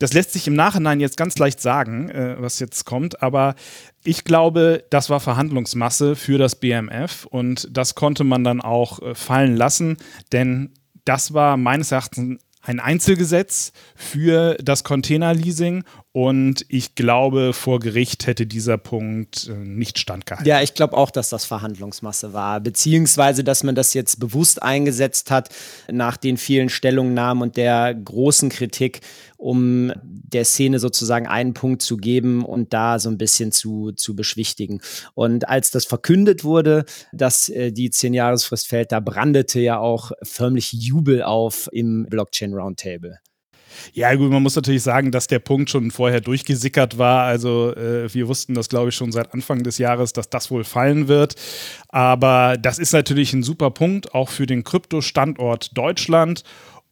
Das 0.00 0.14
lässt 0.14 0.32
sich 0.32 0.48
im 0.48 0.54
Nachhinein 0.54 0.98
jetzt 0.98 1.18
ganz 1.18 1.38
leicht 1.38 1.60
sagen, 1.60 2.08
äh, 2.08 2.36
was 2.38 2.58
jetzt 2.58 2.86
kommt, 2.86 3.22
aber 3.22 3.54
ich 4.02 4.24
glaube, 4.24 4.82
das 4.90 5.10
war 5.10 5.20
Verhandlungsmasse 5.20 6.16
für 6.16 6.38
das 6.38 6.56
BMF 6.56 7.26
und 7.26 7.68
das 7.70 7.94
konnte 7.94 8.24
man 8.24 8.42
dann 8.42 8.62
auch 8.62 9.00
äh, 9.02 9.14
fallen 9.14 9.56
lassen, 9.56 9.98
denn 10.32 10.72
das 11.04 11.34
war 11.34 11.58
meines 11.58 11.92
Erachtens 11.92 12.40
ein 12.62 12.80
Einzelgesetz 12.80 13.72
für 13.94 14.54
das 14.62 14.84
Containerleasing 14.84 15.84
und 16.12 16.64
ich 16.68 16.96
glaube, 16.96 17.52
vor 17.52 17.78
Gericht 17.78 18.26
hätte 18.26 18.44
dieser 18.44 18.78
Punkt 18.78 19.48
äh, 19.48 19.52
nicht 19.52 19.96
standgehalten. 19.96 20.48
Ja, 20.48 20.60
ich 20.60 20.74
glaube 20.74 20.96
auch, 20.96 21.12
dass 21.12 21.28
das 21.28 21.44
Verhandlungsmasse 21.44 22.32
war, 22.32 22.60
beziehungsweise, 22.60 23.44
dass 23.44 23.62
man 23.62 23.76
das 23.76 23.94
jetzt 23.94 24.18
bewusst 24.18 24.60
eingesetzt 24.60 25.30
hat 25.30 25.50
nach 25.88 26.16
den 26.16 26.36
vielen 26.36 26.68
Stellungnahmen 26.68 27.44
und 27.44 27.56
der 27.56 27.94
großen 27.94 28.48
Kritik, 28.48 29.02
um 29.36 29.92
der 30.02 30.44
Szene 30.44 30.80
sozusagen 30.80 31.28
einen 31.28 31.54
Punkt 31.54 31.80
zu 31.80 31.96
geben 31.96 32.44
und 32.44 32.72
da 32.72 32.98
so 32.98 33.08
ein 33.08 33.16
bisschen 33.16 33.52
zu, 33.52 33.92
zu 33.92 34.16
beschwichtigen. 34.16 34.80
Und 35.14 35.48
als 35.48 35.70
das 35.70 35.84
verkündet 35.84 36.42
wurde, 36.42 36.86
dass 37.12 37.48
äh, 37.48 37.70
die 37.70 37.90
Zehn-Jahresfrist 37.90 38.66
fällt, 38.66 38.90
da 38.90 38.98
brandete 38.98 39.60
ja 39.60 39.78
auch 39.78 40.10
förmlich 40.24 40.72
Jubel 40.72 41.22
auf 41.22 41.68
im 41.70 42.06
Blockchain 42.10 42.52
Roundtable. 42.52 43.20
Ja, 43.92 44.14
gut, 44.14 44.30
man 44.30 44.42
muss 44.42 44.56
natürlich 44.56 44.82
sagen, 44.82 45.10
dass 45.10 45.26
der 45.26 45.38
Punkt 45.38 45.70
schon 45.70 45.90
vorher 45.90 46.20
durchgesickert 46.20 46.98
war. 46.98 47.24
Also 47.24 47.74
äh, 47.74 48.12
wir 48.12 48.28
wussten 48.28 48.54
das, 48.54 48.68
glaube 48.68 48.90
ich, 48.90 48.94
schon 48.94 49.12
seit 49.12 49.32
Anfang 49.34 49.62
des 49.62 49.78
Jahres, 49.78 50.12
dass 50.12 50.30
das 50.30 50.50
wohl 50.50 50.64
fallen 50.64 51.08
wird. 51.08 51.34
Aber 51.88 52.56
das 52.58 52.78
ist 52.78 52.92
natürlich 52.92 53.32
ein 53.32 53.42
super 53.42 53.70
Punkt, 53.70 54.14
auch 54.14 54.28
für 54.28 54.46
den 54.46 54.64
Krypto-Standort 54.64 55.76
Deutschland. 55.76 56.44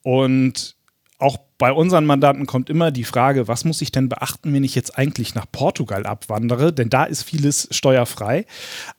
Und 0.03 0.77
auch 1.18 1.38
bei 1.59 1.73
unseren 1.73 2.07
Mandanten 2.07 2.47
kommt 2.47 2.71
immer 2.71 2.92
die 2.92 3.03
Frage, 3.03 3.49
was 3.49 3.64
muss 3.64 3.83
ich 3.83 3.90
denn 3.90 4.09
beachten, 4.09 4.55
wenn 4.55 4.62
ich 4.62 4.77
jetzt 4.77 4.97
eigentlich 4.97 5.35
nach 5.35 5.47
Portugal 5.51 6.07
abwandere? 6.07 6.73
Denn 6.73 6.88
da 6.88 7.03
ist 7.03 7.25
vieles 7.25 7.66
steuerfrei. 7.73 8.47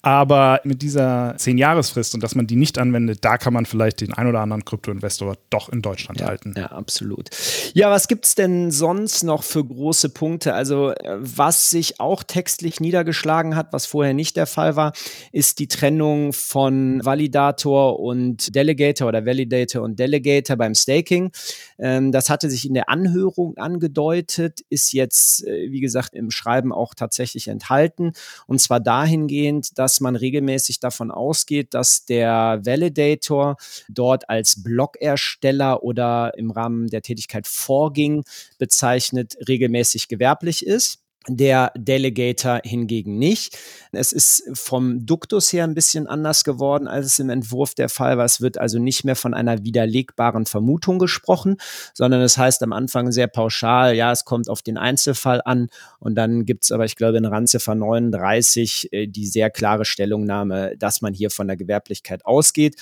Aber 0.02 0.60
mit 0.66 0.82
dieser 0.82 1.36
10-Jahresfrist 1.38 2.16
und 2.16 2.24
dass 2.24 2.36
man 2.36 2.48
die 2.48 2.58
nicht 2.58 2.78
anwendet, 2.78 3.20
da 3.24 3.38
kann 3.38 3.54
man 3.54 3.66
vielleicht 3.66 4.02
den 4.02 4.14
ein 4.14 4.28
oder 4.28 4.42
anderen 4.42 4.66
Kryptoinvestor 4.66 5.38
doch 5.50 5.70
in 5.70 5.82
Deutschland 5.82 6.20
ja, 6.20 6.28
halten. 6.28 6.54
Ja, 6.58 6.68
absolut. 6.68 7.30
Ja, 7.74 7.90
was 7.90 8.10
gibt 8.10 8.26
es 8.26 8.36
denn 8.36 8.72
sonst 8.72 9.24
noch 9.24 9.44
für 9.44 9.64
große 9.64 10.10
Punkte? 10.10 10.54
Also, 10.54 10.92
äh, 10.92 11.16
was 11.18 11.70
sich 11.70 12.02
auch 12.02 12.24
textlich 12.24 12.82
niedergeschlagen 12.82 13.56
hat, 13.56 13.72
was 13.72 13.86
vorher 13.86 14.14
nicht 14.14 14.36
der 14.36 14.48
Fall 14.48 14.76
war, 14.76 14.92
ist 15.32 15.60
die 15.60 15.70
Trennung 15.70 16.34
von 16.34 17.04
Validator 17.06 18.02
und 18.02 18.54
Delegator 18.54 19.08
oder 19.08 19.26
Validator 19.26 19.82
und 19.82 19.98
Delegator 19.98 20.58
beim 20.58 20.76
Staking. 20.76 21.32
Ähm, 21.78 22.12
das 22.12 22.30
hatte 22.30 22.49
sich 22.50 22.66
in 22.66 22.74
der 22.74 22.90
Anhörung 22.90 23.58
angedeutet, 23.58 24.62
ist 24.70 24.94
jetzt, 24.94 25.46
äh, 25.46 25.72
wie 25.72 25.82
gesagt, 25.82 26.14
im 26.14 26.32
Schreiben 26.32 26.74
auch 26.74 26.94
tatsächlich 26.94 27.48
enthalten. 27.48 28.14
Und 28.48 28.60
zwar 28.60 28.80
dahingehend, 28.80 29.78
dass 29.78 30.00
man 30.00 30.16
regelmäßig 30.16 30.80
davon 30.80 31.12
ausgeht, 31.12 31.74
dass 31.74 32.06
der 32.06 32.62
Validator 32.64 33.58
dort 33.90 34.30
als 34.30 34.64
Blockersteller 34.64 35.84
oder 35.84 36.34
im 36.38 36.52
Rahmen 36.52 36.88
der 36.88 37.02
Tätigkeit 37.02 37.48
Vorging 37.48 38.24
bezeichnet 38.58 39.38
regelmäßig 39.48 40.08
gewerblich 40.08 40.66
ist 40.66 41.00
der 41.38 41.72
Delegator 41.78 42.62
hingegen 42.64 43.18
nicht. 43.18 43.58
Es 43.92 44.12
ist 44.12 44.44
vom 44.54 45.06
Duktus 45.06 45.52
her 45.52 45.64
ein 45.64 45.74
bisschen 45.74 46.08
anders 46.08 46.44
geworden, 46.44 46.88
als 46.88 47.06
es 47.06 47.20
im 47.20 47.30
Entwurf 47.30 47.74
der 47.74 47.90
Fall 47.90 48.18
war. 48.18 48.26
Es 48.26 48.42
wird 48.42 48.58
also 48.58 48.80
nicht 48.80 49.04
mehr 49.04 49.16
von 49.16 49.34
einer 49.34 49.64
widerlegbaren 49.64 50.46
Vermutung 50.46 51.00
gesprochen, 51.00 51.58
sondern 51.94 52.22
es 52.22 52.38
heißt 52.38 52.64
am 52.64 52.74
Anfang 52.74 53.12
sehr 53.12 53.28
pauschal, 53.28 53.96
ja, 53.96 54.12
es 54.12 54.26
kommt 54.26 54.50
auf 54.50 54.62
den 54.62 54.78
Einzelfall 54.78 55.42
an 55.44 55.70
und 56.00 56.16
dann 56.16 56.46
gibt 56.46 56.64
es 56.64 56.72
aber, 56.72 56.86
ich 56.86 56.96
glaube, 56.96 57.18
in 57.18 57.26
Randziffer 57.26 57.76
39 57.76 58.90
äh, 58.92 59.08
die 59.08 59.26
sehr 59.26 59.50
klare 59.50 59.86
Stellungnahme, 59.86 60.76
dass 60.78 61.02
man 61.02 61.14
hier 61.14 61.30
von 61.30 61.48
der 61.48 61.58
Gewerblichkeit 61.58 62.26
ausgeht. 62.26 62.76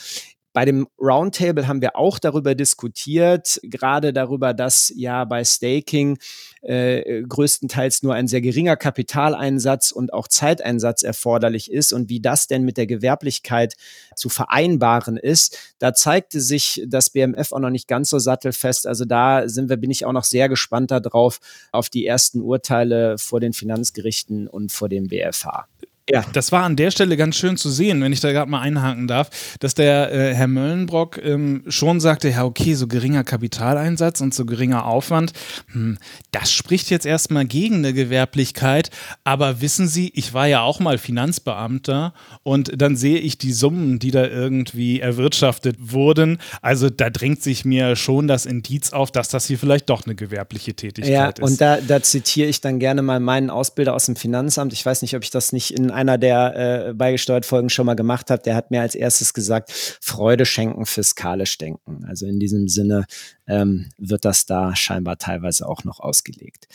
Bei 0.57 0.65
dem 0.65 0.87
Roundtable 0.99 1.67
haben 1.67 1.81
wir 1.81 1.95
auch 1.95 2.17
darüber 2.17 2.55
diskutiert, 2.55 3.59
gerade 3.61 4.11
darüber, 4.11 4.55
dass 4.55 4.91
ja 4.95 5.23
bei 5.23 5.43
Staking 5.45 6.17
äh, 6.63 7.21
größtenteils 7.21 8.01
nur 8.01 8.15
ein 8.15 8.27
sehr 8.27 8.41
geringer 8.41 8.75
Kapitaleinsatz 8.75 9.91
und 9.91 10.13
auch 10.13 10.27
Zeiteinsatz 10.27 11.03
erforderlich 11.03 11.71
ist 11.71 11.93
und 11.93 12.09
wie 12.09 12.21
das 12.21 12.47
denn 12.47 12.63
mit 12.63 12.77
der 12.77 12.87
Gewerblichkeit 12.87 13.75
zu 14.15 14.29
vereinbaren 14.29 15.17
ist. 15.17 15.75
Da 15.77 15.93
zeigte 15.93 16.41
sich 16.41 16.83
das 16.87 17.11
BMF 17.11 17.51
auch 17.51 17.59
noch 17.59 17.69
nicht 17.69 17.87
ganz 17.87 18.09
so 18.09 18.17
sattelfest. 18.17 18.87
Also 18.87 19.05
da 19.05 19.47
sind 19.47 19.69
wir, 19.69 19.77
bin 19.77 19.91
ich 19.91 20.05
auch 20.05 20.11
noch 20.11 20.23
sehr 20.23 20.49
gespannt 20.49 20.89
darauf, 20.89 21.39
auf 21.71 21.87
die 21.87 22.07
ersten 22.07 22.41
Urteile 22.41 23.19
vor 23.19 23.39
den 23.39 23.53
Finanzgerichten 23.53 24.47
und 24.47 24.71
vor 24.71 24.89
dem 24.89 25.09
BFH. 25.09 25.67
Ja. 26.09 26.23
Das 26.31 26.51
war 26.51 26.63
an 26.63 26.77
der 26.77 26.91
Stelle 26.91 27.17
ganz 27.17 27.35
schön 27.35 27.57
zu 27.57 27.69
sehen, 27.69 28.01
wenn 28.01 28.13
ich 28.13 28.21
da 28.21 28.31
gerade 28.31 28.49
mal 28.49 28.61
einhaken 28.61 29.07
darf, 29.07 29.29
dass 29.59 29.73
der 29.73 30.11
äh, 30.11 30.33
Herr 30.33 30.47
Möllenbrock 30.47 31.17
ähm, 31.23 31.63
schon 31.67 31.99
sagte, 31.99 32.29
ja, 32.29 32.45
okay, 32.45 32.75
so 32.75 32.87
geringer 32.87 33.25
Kapitaleinsatz 33.25 34.21
und 34.21 34.33
so 34.33 34.45
geringer 34.45 34.85
Aufwand, 34.85 35.33
hm, 35.71 35.97
das 36.31 36.51
spricht 36.53 36.89
jetzt 36.89 37.05
erstmal 37.05 37.45
gegen 37.45 37.75
eine 37.77 37.93
Gewerblichkeit. 37.93 38.89
Aber 39.25 39.59
wissen 39.59 39.87
Sie, 39.89 40.11
ich 40.15 40.33
war 40.33 40.47
ja 40.47 40.61
auch 40.61 40.79
mal 40.79 40.97
Finanzbeamter 40.97 42.13
und 42.43 42.81
dann 42.81 42.95
sehe 42.95 43.19
ich 43.19 43.37
die 43.37 43.51
Summen, 43.51 43.99
die 43.99 44.11
da 44.11 44.25
irgendwie 44.25 45.01
erwirtschaftet 45.01 45.75
wurden. 45.79 46.37
Also 46.61 46.89
da 46.89 47.09
drängt 47.09 47.43
sich 47.43 47.65
mir 47.65 47.97
schon 47.97 48.29
das 48.29 48.45
Indiz 48.45 48.93
auf, 48.93 49.11
dass 49.11 49.27
das 49.27 49.45
hier 49.45 49.59
vielleicht 49.59 49.89
doch 49.89 50.05
eine 50.05 50.15
gewerbliche 50.15 50.73
Tätigkeit 50.73 51.13
ja, 51.13 51.27
ist. 51.29 51.39
Ja, 51.39 51.43
und 51.43 51.59
da, 51.59 51.77
da 51.85 52.01
zitiere 52.01 52.47
ich 52.47 52.61
dann 52.61 52.79
gerne 52.79 53.01
mal 53.01 53.19
meinen 53.19 53.49
Ausbilder 53.49 53.93
aus 53.93 54.05
dem 54.05 54.15
Finanzamt. 54.15 54.71
Ich 54.71 54.85
weiß 54.85 55.01
nicht, 55.01 55.15
ob 55.15 55.23
ich 55.23 55.31
das 55.31 55.51
nicht 55.51 55.71
in 55.71 55.96
einer 55.97 56.19
der 56.19 56.89
äh, 56.89 56.93
beigesteuert 56.93 57.45
Folgen 57.45 57.69
schon 57.69 57.87
mal 57.87 57.95
gemacht 57.95 58.29
habe, 58.29 58.43
der 58.43 58.55
hat 58.55 58.69
mir 58.69 58.81
als 58.81 58.93
erstes 58.93 59.33
gesagt, 59.33 59.71
Freude 59.99 60.45
schenken, 60.45 60.85
fiskalisch 60.85 61.57
denken. 61.57 62.05
Also 62.07 62.27
in 62.27 62.39
diesem 62.39 62.67
Sinne 62.67 63.05
ähm, 63.47 63.89
wird 63.97 64.23
das 64.23 64.45
da 64.45 64.75
scheinbar 64.75 65.17
teilweise 65.17 65.67
auch 65.67 65.83
noch 65.83 65.99
ausgelegt. 65.99 66.67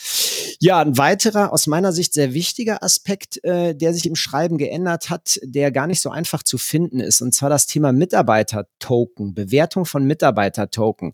Ja, 0.60 0.80
ein 0.80 0.98
weiterer 0.98 1.52
aus 1.52 1.66
meiner 1.66 1.92
Sicht 1.92 2.14
sehr 2.14 2.34
wichtiger 2.34 2.82
Aspekt, 2.82 3.42
äh, 3.44 3.74
der 3.74 3.94
sich 3.94 4.06
im 4.06 4.14
Schreiben 4.14 4.58
geändert 4.58 5.10
hat, 5.10 5.38
der 5.42 5.70
gar 5.70 5.86
nicht 5.86 6.00
so 6.00 6.10
einfach 6.10 6.42
zu 6.42 6.58
finden 6.58 7.00
ist, 7.00 7.20
und 7.20 7.34
zwar 7.34 7.50
das 7.50 7.66
Thema 7.66 7.92
Mitarbeiter-Token, 7.92 9.34
Bewertung 9.34 9.84
von 9.84 10.04
Mitarbeiter-Token. 10.04 11.12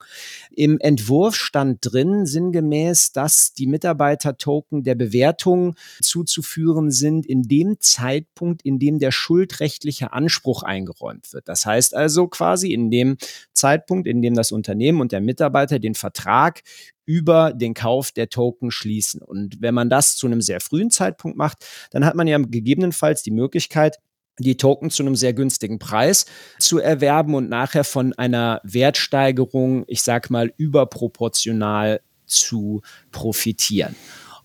Im 0.50 0.78
Entwurf 0.78 1.36
stand 1.36 1.78
drin, 1.82 2.26
sinngemäß, 2.26 3.12
dass 3.12 3.52
die 3.52 3.66
Mitarbeiter-Token 3.66 4.82
der 4.82 4.94
Bewertung 4.94 5.74
zuzuführen 6.02 6.90
sind 6.90 7.26
in 7.26 7.42
dem 7.42 7.76
Zeitpunkt, 7.80 8.62
in 8.62 8.78
dem 8.78 8.98
der 8.98 9.12
schuldrechtliche 9.12 10.12
Anspruch 10.12 10.62
eingeräumt 10.62 11.32
wird. 11.32 11.48
Das 11.48 11.66
heißt 11.66 11.94
also 11.94 12.28
quasi 12.28 12.72
in 12.72 12.90
dem 12.90 13.16
Zeitpunkt, 13.52 14.06
in 14.06 14.22
dem 14.22 14.34
das 14.34 14.52
Unternehmen 14.52 15.00
und 15.00 15.12
der 15.12 15.20
Mitarbeiter 15.20 15.78
den 15.78 15.94
Vertrag 15.94 16.62
über 17.08 17.54
den 17.54 17.72
Kauf 17.72 18.12
der 18.12 18.28
Token 18.28 18.70
schließen. 18.70 19.22
Und 19.22 19.62
wenn 19.62 19.72
man 19.72 19.88
das 19.88 20.16
zu 20.16 20.26
einem 20.26 20.42
sehr 20.42 20.60
frühen 20.60 20.90
Zeitpunkt 20.90 21.38
macht, 21.38 21.64
dann 21.90 22.04
hat 22.04 22.14
man 22.14 22.28
ja 22.28 22.36
gegebenenfalls 22.36 23.22
die 23.22 23.30
Möglichkeit, 23.30 23.96
die 24.38 24.58
Token 24.58 24.90
zu 24.90 25.02
einem 25.02 25.16
sehr 25.16 25.32
günstigen 25.32 25.78
Preis 25.78 26.26
zu 26.58 26.78
erwerben 26.78 27.34
und 27.34 27.48
nachher 27.48 27.82
von 27.82 28.12
einer 28.12 28.60
Wertsteigerung, 28.62 29.84
ich 29.86 30.02
sag 30.02 30.28
mal, 30.28 30.52
überproportional 30.58 32.02
zu 32.26 32.82
profitieren. 33.10 33.96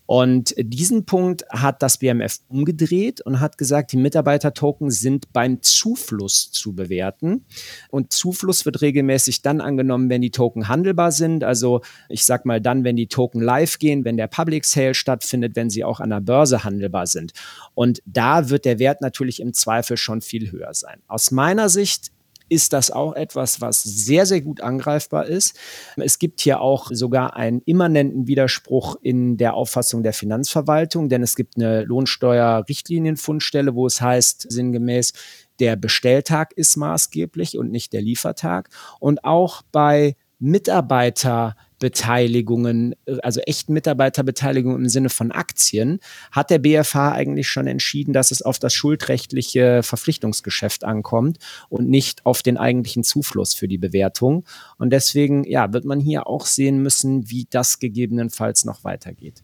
Und 0.06 0.54
diesen 0.58 1.06
Punkt 1.06 1.44
hat 1.50 1.82
das 1.82 1.98
BMF 1.98 2.38
umgedreht 2.48 3.20
und 3.22 3.40
hat 3.40 3.56
gesagt, 3.56 3.92
die 3.92 3.96
Mitarbeitertoken 3.96 4.90
sind 4.90 5.32
beim 5.32 5.62
Zufluss 5.62 6.50
zu 6.50 6.74
bewerten. 6.74 7.46
Und 7.88 8.12
Zufluss 8.12 8.66
wird 8.66 8.82
regelmäßig 8.82 9.42
dann 9.42 9.60
angenommen, 9.60 10.10
wenn 10.10 10.20
die 10.20 10.30
Token 10.30 10.68
handelbar 10.68 11.10
sind. 11.12 11.42
Also 11.42 11.80
ich 12.08 12.24
sag 12.24 12.44
mal 12.44 12.60
dann, 12.60 12.84
wenn 12.84 12.96
die 12.96 13.06
Token 13.06 13.40
live 13.40 13.78
gehen, 13.78 14.04
wenn 14.04 14.16
der 14.16 14.26
Public 14.26 14.64
Sale 14.64 14.94
stattfindet, 14.94 15.56
wenn 15.56 15.70
sie 15.70 15.84
auch 15.84 16.00
an 16.00 16.10
der 16.10 16.20
Börse 16.20 16.64
handelbar 16.64 17.06
sind. 17.06 17.32
Und 17.74 18.02
da 18.04 18.50
wird 18.50 18.66
der 18.66 18.78
Wert 18.78 19.00
natürlich 19.00 19.40
im 19.40 19.54
Zweifel 19.54 19.96
schon 19.96 20.20
viel 20.20 20.52
höher 20.52 20.74
sein. 20.74 21.00
Aus 21.08 21.30
meiner 21.30 21.68
Sicht 21.68 22.13
ist 22.48 22.72
das 22.72 22.90
auch 22.90 23.14
etwas, 23.14 23.60
was 23.60 23.82
sehr, 23.82 24.26
sehr 24.26 24.40
gut 24.40 24.60
angreifbar 24.60 25.26
ist. 25.26 25.58
Es 25.96 26.18
gibt 26.18 26.40
hier 26.40 26.60
auch 26.60 26.90
sogar 26.90 27.36
einen 27.36 27.62
immanenten 27.64 28.26
Widerspruch 28.26 28.96
in 29.02 29.36
der 29.36 29.54
Auffassung 29.54 30.02
der 30.02 30.12
Finanzverwaltung, 30.12 31.08
denn 31.08 31.22
es 31.22 31.36
gibt 31.36 31.56
eine 31.56 31.84
Lohnsteuer-Richtlinienfundstelle, 31.84 33.74
wo 33.74 33.86
es 33.86 34.00
heißt, 34.00 34.46
sinngemäß, 34.50 35.12
der 35.60 35.76
Bestelltag 35.76 36.52
ist 36.54 36.76
maßgeblich 36.76 37.58
und 37.58 37.70
nicht 37.70 37.92
der 37.92 38.02
Liefertag. 38.02 38.68
Und 38.98 39.24
auch 39.24 39.62
bei 39.72 40.16
Mitarbeiter 40.38 41.56
Beteiligungen, 41.84 42.94
also 43.22 43.40
echten 43.40 43.74
Mitarbeiterbeteiligungen 43.74 44.84
im 44.84 44.88
Sinne 44.88 45.10
von 45.10 45.32
Aktien, 45.32 46.00
hat 46.32 46.48
der 46.48 46.58
BFH 46.58 47.12
eigentlich 47.12 47.46
schon 47.46 47.66
entschieden, 47.66 48.14
dass 48.14 48.30
es 48.30 48.40
auf 48.40 48.58
das 48.58 48.72
schuldrechtliche 48.72 49.82
Verpflichtungsgeschäft 49.82 50.82
ankommt 50.82 51.36
und 51.68 51.90
nicht 51.90 52.24
auf 52.24 52.42
den 52.42 52.56
eigentlichen 52.56 53.04
Zufluss 53.04 53.52
für 53.52 53.68
die 53.68 53.76
Bewertung. 53.76 54.46
Und 54.78 54.94
deswegen, 54.94 55.44
ja, 55.44 55.74
wird 55.74 55.84
man 55.84 56.00
hier 56.00 56.26
auch 56.26 56.46
sehen 56.46 56.82
müssen, 56.82 57.28
wie 57.28 57.46
das 57.50 57.80
gegebenenfalls 57.80 58.64
noch 58.64 58.82
weitergeht. 58.82 59.42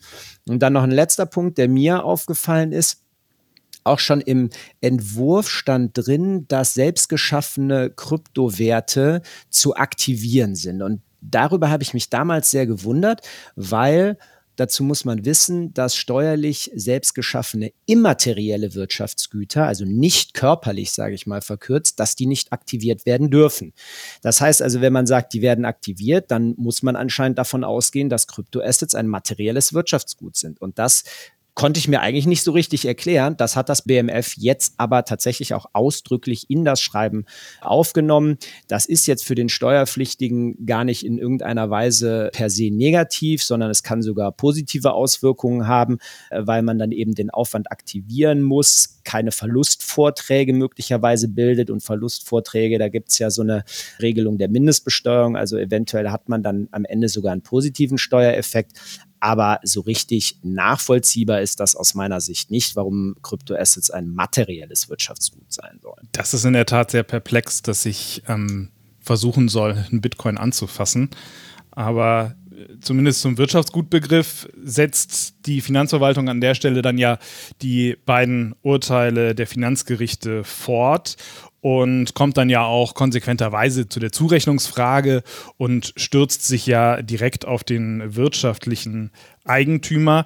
Und 0.48 0.62
dann 0.62 0.72
noch 0.72 0.84
ein 0.84 0.90
letzter 0.90 1.26
Punkt, 1.26 1.58
der 1.58 1.68
mir 1.68 2.04
aufgefallen 2.06 2.72
ist 2.72 3.02
auch 3.82 3.98
schon 3.98 4.20
im 4.20 4.50
Entwurf 4.82 5.48
stand 5.48 5.92
drin, 5.94 6.44
dass 6.48 6.74
selbstgeschaffene 6.74 7.88
Kryptowerte 7.88 9.22
zu 9.48 9.74
aktivieren 9.74 10.54
sind. 10.54 10.82
Und 10.82 11.00
darüber 11.20 11.70
habe 11.70 11.82
ich 11.82 11.94
mich 11.94 12.10
damals 12.10 12.50
sehr 12.50 12.66
gewundert, 12.66 13.20
weil 13.56 14.16
Dazu 14.60 14.84
muss 14.84 15.06
man 15.06 15.24
wissen, 15.24 15.72
dass 15.72 15.96
steuerlich 15.96 16.70
selbst 16.74 17.14
geschaffene 17.14 17.72
immaterielle 17.86 18.74
Wirtschaftsgüter, 18.74 19.64
also 19.64 19.86
nicht 19.86 20.34
körperlich, 20.34 20.92
sage 20.92 21.14
ich 21.14 21.26
mal 21.26 21.40
verkürzt, 21.40 21.98
dass 21.98 22.14
die 22.14 22.26
nicht 22.26 22.52
aktiviert 22.52 23.06
werden 23.06 23.30
dürfen. 23.30 23.72
Das 24.20 24.42
heißt 24.42 24.60
also, 24.60 24.82
wenn 24.82 24.92
man 24.92 25.06
sagt, 25.06 25.32
die 25.32 25.40
werden 25.40 25.64
aktiviert, 25.64 26.30
dann 26.30 26.52
muss 26.58 26.82
man 26.82 26.94
anscheinend 26.94 27.38
davon 27.38 27.64
ausgehen, 27.64 28.10
dass 28.10 28.26
Kryptoassets 28.26 28.94
ein 28.94 29.06
materielles 29.06 29.72
Wirtschaftsgut 29.72 30.36
sind. 30.36 30.60
Und 30.60 30.78
das 30.78 31.04
konnte 31.54 31.78
ich 31.78 31.88
mir 31.88 32.00
eigentlich 32.00 32.26
nicht 32.26 32.42
so 32.42 32.52
richtig 32.52 32.86
erklären. 32.86 33.36
Das 33.36 33.56
hat 33.56 33.68
das 33.68 33.82
BMF 33.82 34.34
jetzt 34.36 34.74
aber 34.76 35.04
tatsächlich 35.04 35.54
auch 35.54 35.66
ausdrücklich 35.72 36.48
in 36.48 36.64
das 36.64 36.80
Schreiben 36.80 37.24
aufgenommen. 37.60 38.38
Das 38.68 38.86
ist 38.86 39.06
jetzt 39.06 39.24
für 39.24 39.34
den 39.34 39.48
Steuerpflichtigen 39.48 40.64
gar 40.64 40.84
nicht 40.84 41.04
in 41.04 41.18
irgendeiner 41.18 41.70
Weise 41.70 42.30
per 42.32 42.50
se 42.50 42.70
negativ, 42.70 43.42
sondern 43.42 43.70
es 43.70 43.82
kann 43.82 44.02
sogar 44.02 44.32
positive 44.32 44.92
Auswirkungen 44.92 45.66
haben, 45.66 45.98
äh, 46.30 46.42
weil 46.44 46.62
man 46.62 46.78
dann 46.78 46.92
eben 46.92 47.14
den 47.14 47.30
Aufwand 47.30 47.70
aktivieren 47.70 48.42
muss, 48.42 49.00
keine 49.04 49.32
Verlustvorträge 49.32 50.52
möglicherweise 50.52 51.28
bildet 51.28 51.70
und 51.70 51.82
Verlustvorträge, 51.82 52.78
da 52.78 52.88
gibt 52.88 53.10
es 53.10 53.18
ja 53.18 53.30
so 53.30 53.42
eine 53.42 53.64
Regelung 54.00 54.38
der 54.38 54.48
Mindestbesteuerung, 54.48 55.36
also 55.36 55.56
eventuell 55.56 56.10
hat 56.10 56.28
man 56.28 56.42
dann 56.42 56.68
am 56.70 56.84
Ende 56.84 57.08
sogar 57.08 57.32
einen 57.32 57.42
positiven 57.42 57.98
Steuereffekt. 57.98 58.72
Aber 59.20 59.60
so 59.62 59.82
richtig 59.82 60.38
nachvollziehbar 60.42 61.42
ist 61.42 61.60
das 61.60 61.76
aus 61.76 61.94
meiner 61.94 62.20
Sicht 62.20 62.50
nicht, 62.50 62.74
warum 62.74 63.16
Kryptoassets 63.22 63.90
ein 63.90 64.08
materielles 64.08 64.88
Wirtschaftsgut 64.88 65.52
sein 65.52 65.78
sollen. 65.82 66.08
Das 66.12 66.32
ist 66.32 66.44
in 66.44 66.54
der 66.54 66.66
Tat 66.66 66.90
sehr 66.90 67.02
perplex, 67.02 67.60
dass 67.60 67.84
ich 67.84 68.22
ähm, 68.28 68.70
versuchen 69.00 69.48
soll, 69.48 69.72
einen 69.72 70.00
Bitcoin 70.00 70.38
anzufassen. 70.38 71.10
Aber 71.70 72.36
äh, 72.50 72.78
zumindest 72.80 73.20
zum 73.20 73.38
Wirtschaftsgutbegriff 73.38 74.48
setzt 74.62 75.46
die 75.46 75.60
Finanzverwaltung 75.60 76.28
an 76.28 76.40
der 76.40 76.54
Stelle 76.54 76.80
dann 76.80 76.96
ja 76.96 77.18
die 77.60 77.96
beiden 78.06 78.54
Urteile 78.62 79.34
der 79.34 79.46
Finanzgerichte 79.46 80.44
fort 80.44 81.16
und 81.60 82.14
kommt 82.14 82.36
dann 82.36 82.48
ja 82.48 82.64
auch 82.64 82.94
konsequenterweise 82.94 83.88
zu 83.88 84.00
der 84.00 84.12
Zurechnungsfrage 84.12 85.22
und 85.56 85.92
stürzt 85.96 86.46
sich 86.46 86.66
ja 86.66 87.02
direkt 87.02 87.46
auf 87.46 87.64
den 87.64 88.16
wirtschaftlichen 88.16 89.10
Eigentümer. 89.44 90.24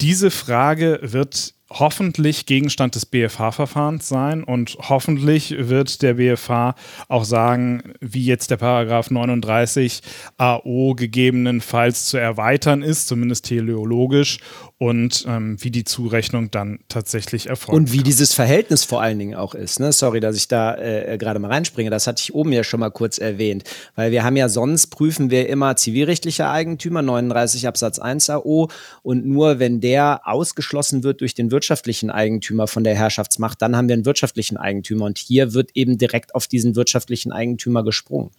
Diese 0.00 0.30
Frage 0.30 1.00
wird 1.02 1.54
hoffentlich 1.70 2.46
Gegenstand 2.46 2.94
des 2.94 3.06
BFH-Verfahrens 3.06 4.08
sein 4.08 4.44
und 4.44 4.78
hoffentlich 4.88 5.54
wird 5.58 6.02
der 6.02 6.14
BFH 6.14 6.76
auch 7.08 7.24
sagen, 7.24 7.94
wie 8.00 8.24
jetzt 8.24 8.50
der 8.50 8.58
Paragraph 8.58 9.10
39 9.10 10.02
AO 10.38 10.94
gegebenenfalls 10.94 12.06
zu 12.06 12.18
erweitern 12.18 12.82
ist, 12.82 13.08
zumindest 13.08 13.46
teleologisch, 13.46 14.38
und 14.78 15.24
ähm, 15.26 15.56
wie 15.60 15.70
die 15.70 15.84
Zurechnung 15.84 16.50
dann 16.50 16.80
tatsächlich 16.88 17.46
erfolgt. 17.46 17.74
Und 17.74 17.92
wie 17.92 18.02
dieses 18.02 18.34
Verhältnis 18.34 18.84
vor 18.84 19.00
allen 19.00 19.18
Dingen 19.18 19.34
auch 19.34 19.54
ist. 19.54 19.80
Ne? 19.80 19.90
Sorry, 19.90 20.20
dass 20.20 20.36
ich 20.36 20.48
da 20.48 20.76
äh, 20.76 21.16
gerade 21.16 21.38
mal 21.38 21.50
reinspringe. 21.50 21.88
Das 21.88 22.06
hatte 22.06 22.20
ich 22.22 22.34
oben 22.34 22.52
ja 22.52 22.62
schon 22.62 22.80
mal 22.80 22.90
kurz 22.90 23.16
erwähnt. 23.16 23.64
Weil 23.94 24.10
wir 24.10 24.22
haben 24.22 24.36
ja 24.36 24.50
sonst, 24.50 24.88
prüfen 24.88 25.30
wir 25.30 25.48
immer 25.48 25.76
zivilrechtliche 25.76 26.48
Eigentümer, 26.48 27.00
39 27.00 27.66
Absatz 27.66 27.98
1 27.98 28.28
AO. 28.28 28.68
Und 29.02 29.24
nur 29.24 29.58
wenn 29.58 29.80
der 29.80 30.20
ausgeschlossen 30.24 31.02
wird 31.02 31.22
durch 31.22 31.32
den 31.32 31.50
wirtschaftlichen 31.50 32.10
Eigentümer 32.10 32.66
von 32.66 32.84
der 32.84 32.94
Herrschaftsmacht, 32.94 33.62
dann 33.62 33.76
haben 33.76 33.88
wir 33.88 33.94
einen 33.94 34.04
wirtschaftlichen 34.04 34.58
Eigentümer. 34.58 35.06
Und 35.06 35.16
hier 35.16 35.54
wird 35.54 35.70
eben 35.72 35.96
direkt 35.96 36.34
auf 36.34 36.48
diesen 36.48 36.76
wirtschaftlichen 36.76 37.32
Eigentümer 37.32 37.82
gesprungen. 37.82 38.30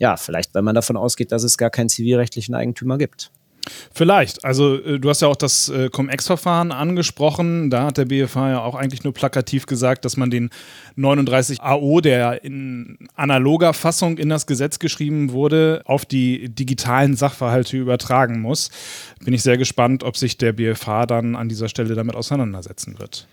Ja, 0.00 0.16
vielleicht, 0.16 0.54
weil 0.54 0.62
man 0.62 0.74
davon 0.74 0.96
ausgeht, 0.96 1.30
dass 1.30 1.44
es 1.44 1.56
gar 1.56 1.70
keinen 1.70 1.88
zivilrechtlichen 1.88 2.56
Eigentümer 2.56 2.98
gibt. 2.98 3.30
Vielleicht. 3.92 4.44
Also 4.44 4.76
äh, 4.76 4.98
du 4.98 5.08
hast 5.08 5.22
ja 5.22 5.28
auch 5.28 5.36
das 5.36 5.68
äh, 5.68 5.88
Cum-Ex-Verfahren 5.90 6.72
angesprochen. 6.72 7.70
Da 7.70 7.84
hat 7.86 7.98
der 7.98 8.06
BFH 8.06 8.50
ja 8.50 8.62
auch 8.62 8.74
eigentlich 8.74 9.04
nur 9.04 9.14
plakativ 9.14 9.66
gesagt, 9.66 10.04
dass 10.04 10.16
man 10.16 10.30
den 10.30 10.50
39 10.96 11.60
AO, 11.60 12.00
der 12.00 12.44
in 12.44 13.08
analoger 13.14 13.72
Fassung 13.74 14.18
in 14.18 14.28
das 14.28 14.46
Gesetz 14.46 14.78
geschrieben 14.78 15.32
wurde, 15.32 15.82
auf 15.84 16.04
die 16.04 16.48
digitalen 16.48 17.16
Sachverhalte 17.16 17.76
übertragen 17.76 18.40
muss. 18.40 18.70
Bin 19.24 19.34
ich 19.34 19.42
sehr 19.42 19.58
gespannt, 19.58 20.02
ob 20.02 20.16
sich 20.16 20.36
der 20.38 20.52
BFH 20.52 21.06
dann 21.06 21.36
an 21.36 21.48
dieser 21.48 21.68
Stelle 21.68 21.94
damit 21.94 22.16
auseinandersetzen 22.16 22.98
wird. 22.98 23.26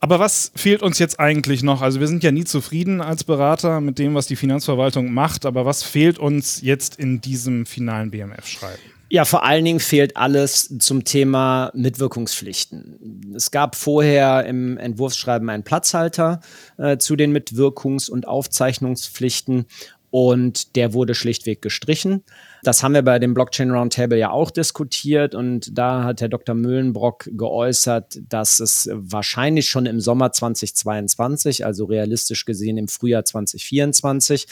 Aber 0.00 0.20
was 0.20 0.52
fehlt 0.54 0.82
uns 0.82 0.98
jetzt 0.98 1.18
eigentlich 1.18 1.62
noch? 1.62 1.82
Also 1.82 1.98
wir 1.98 2.06
sind 2.06 2.22
ja 2.22 2.30
nie 2.30 2.44
zufrieden 2.44 3.00
als 3.00 3.24
Berater 3.24 3.80
mit 3.80 3.98
dem, 3.98 4.14
was 4.14 4.26
die 4.26 4.36
Finanzverwaltung 4.36 5.12
macht, 5.12 5.44
aber 5.44 5.66
was 5.66 5.82
fehlt 5.82 6.18
uns 6.18 6.60
jetzt 6.62 6.96
in 6.96 7.20
diesem 7.20 7.66
finalen 7.66 8.10
BMF-Schreiben? 8.10 8.97
Ja, 9.10 9.24
vor 9.24 9.42
allen 9.42 9.64
Dingen 9.64 9.80
fehlt 9.80 10.18
alles 10.18 10.74
zum 10.80 11.04
Thema 11.04 11.70
Mitwirkungspflichten. 11.74 13.32
Es 13.34 13.50
gab 13.50 13.74
vorher 13.74 14.44
im 14.44 14.76
Entwurfsschreiben 14.76 15.48
einen 15.48 15.64
Platzhalter 15.64 16.40
äh, 16.76 16.98
zu 16.98 17.16
den 17.16 17.34
Mitwirkungs- 17.34 18.10
und 18.10 18.28
Aufzeichnungspflichten 18.28 19.66
und 20.10 20.76
der 20.76 20.94
wurde 20.94 21.14
schlichtweg 21.14 21.60
gestrichen. 21.62 22.24
Das 22.62 22.82
haben 22.82 22.94
wir 22.94 23.02
bei 23.02 23.18
dem 23.18 23.34
Blockchain 23.34 23.70
Roundtable 23.70 24.18
ja 24.18 24.30
auch 24.30 24.50
diskutiert 24.50 25.34
und 25.34 25.76
da 25.76 26.04
hat 26.04 26.20
Herr 26.20 26.28
Dr. 26.28 26.54
Mühlenbrock 26.54 27.28
geäußert, 27.32 28.18
dass 28.28 28.60
es 28.60 28.88
wahrscheinlich 28.92 29.68
schon 29.68 29.86
im 29.86 30.00
Sommer 30.00 30.32
2022, 30.32 31.64
also 31.64 31.84
realistisch 31.84 32.44
gesehen 32.44 32.78
im 32.78 32.88
Frühjahr 32.88 33.24
2024, 33.24 34.46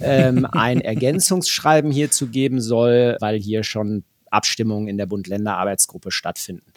ähm, 0.00 0.46
ein 0.52 0.80
Ergänzungsschreiben 0.80 1.90
hierzu 1.92 2.28
geben 2.28 2.60
soll, 2.60 3.16
weil 3.20 3.38
hier 3.38 3.64
schon 3.64 4.04
Abstimmungen 4.32 4.88
in 4.88 4.96
der 4.96 5.06
Bund-Länder-Arbeitsgruppe 5.06 6.10
stattfinden. 6.10 6.72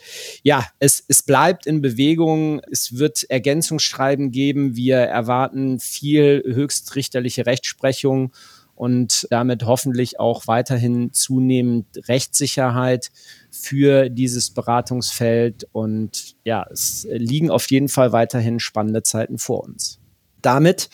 ja, 0.43 0.67
es, 0.81 1.05
es 1.07 1.23
bleibt 1.23 1.67
in 1.67 1.81
Bewegung. 1.81 2.61
Es 2.73 2.99
wird 2.99 3.23
Ergänzungsschreiben 3.31 4.33
geben. 4.33 4.75
Wir 4.75 4.97
erwarten 4.97 5.79
viel 5.79 6.43
höchstrichterliche 6.45 7.47
Rechtsprechung 7.47 8.33
und 8.77 9.27
damit 9.31 9.65
hoffentlich 9.65 10.21
auch 10.21 10.47
weiterhin 10.47 11.13
zunehmend 11.13 11.87
Rechtssicherheit 12.09 13.11
für 13.51 14.09
dieses 14.11 14.51
Beratungsfeld. 14.51 15.67
Und 15.73 16.37
ja, 16.45 16.65
es 16.71 17.07
liegen 17.11 17.51
auf 17.51 17.69
jeden 17.71 17.89
Fall 17.89 18.13
weiterhin 18.13 18.61
spannende 18.61 19.03
Zeiten 19.03 19.39
vor 19.39 19.65
uns. 19.65 19.99
damit 20.43 20.91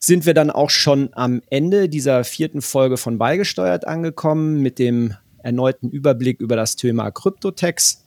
sind 0.00 0.26
wir 0.26 0.34
dann 0.34 0.50
auch 0.50 0.70
schon 0.70 1.10
am 1.12 1.40
Ende 1.48 1.88
dieser 1.88 2.24
vierten 2.24 2.60
Folge 2.60 2.96
von 2.96 3.18
Beigesteuert 3.18 3.86
angekommen 3.86 4.60
mit 4.62 4.80
dem 4.80 5.14
erneuten 5.38 5.90
Überblick 5.90 6.40
über 6.40 6.56
das 6.56 6.74
Thema 6.74 7.12
Kryptotex. 7.12 8.04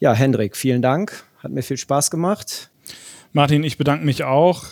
Ja, 0.00 0.12
Hendrik, 0.12 0.56
vielen 0.56 0.82
Dank. 0.82 1.24
Hat 1.38 1.52
mir 1.52 1.62
viel 1.62 1.76
Spaß 1.76 2.10
gemacht. 2.10 2.70
Martin, 3.32 3.62
ich 3.62 3.78
bedanke 3.78 4.04
mich 4.04 4.24
auch. 4.24 4.64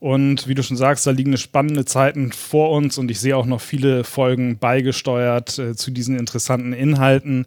Und 0.00 0.48
wie 0.48 0.54
du 0.54 0.62
schon 0.62 0.78
sagst, 0.78 1.06
da 1.06 1.10
liegen 1.10 1.36
spannende 1.36 1.84
Zeiten 1.84 2.32
vor 2.32 2.70
uns 2.70 2.96
und 2.96 3.10
ich 3.10 3.20
sehe 3.20 3.36
auch 3.36 3.44
noch 3.44 3.60
viele 3.60 4.02
Folgen 4.02 4.56
beigesteuert 4.58 5.58
äh, 5.58 5.76
zu 5.76 5.90
diesen 5.90 6.18
interessanten 6.18 6.72
Inhalten. 6.72 7.44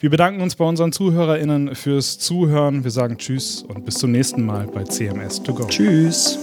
Wir 0.00 0.10
bedanken 0.10 0.42
uns 0.42 0.54
bei 0.54 0.66
unseren 0.66 0.92
ZuhörerInnen 0.92 1.74
fürs 1.74 2.18
Zuhören. 2.18 2.84
Wir 2.84 2.90
sagen 2.90 3.16
Tschüss 3.16 3.62
und 3.62 3.86
bis 3.86 3.94
zum 3.94 4.12
nächsten 4.12 4.44
Mal 4.44 4.66
bei 4.66 4.84
CMS 4.84 5.42
2 5.42 5.52
go. 5.52 5.64
Tschüss. 5.66 6.38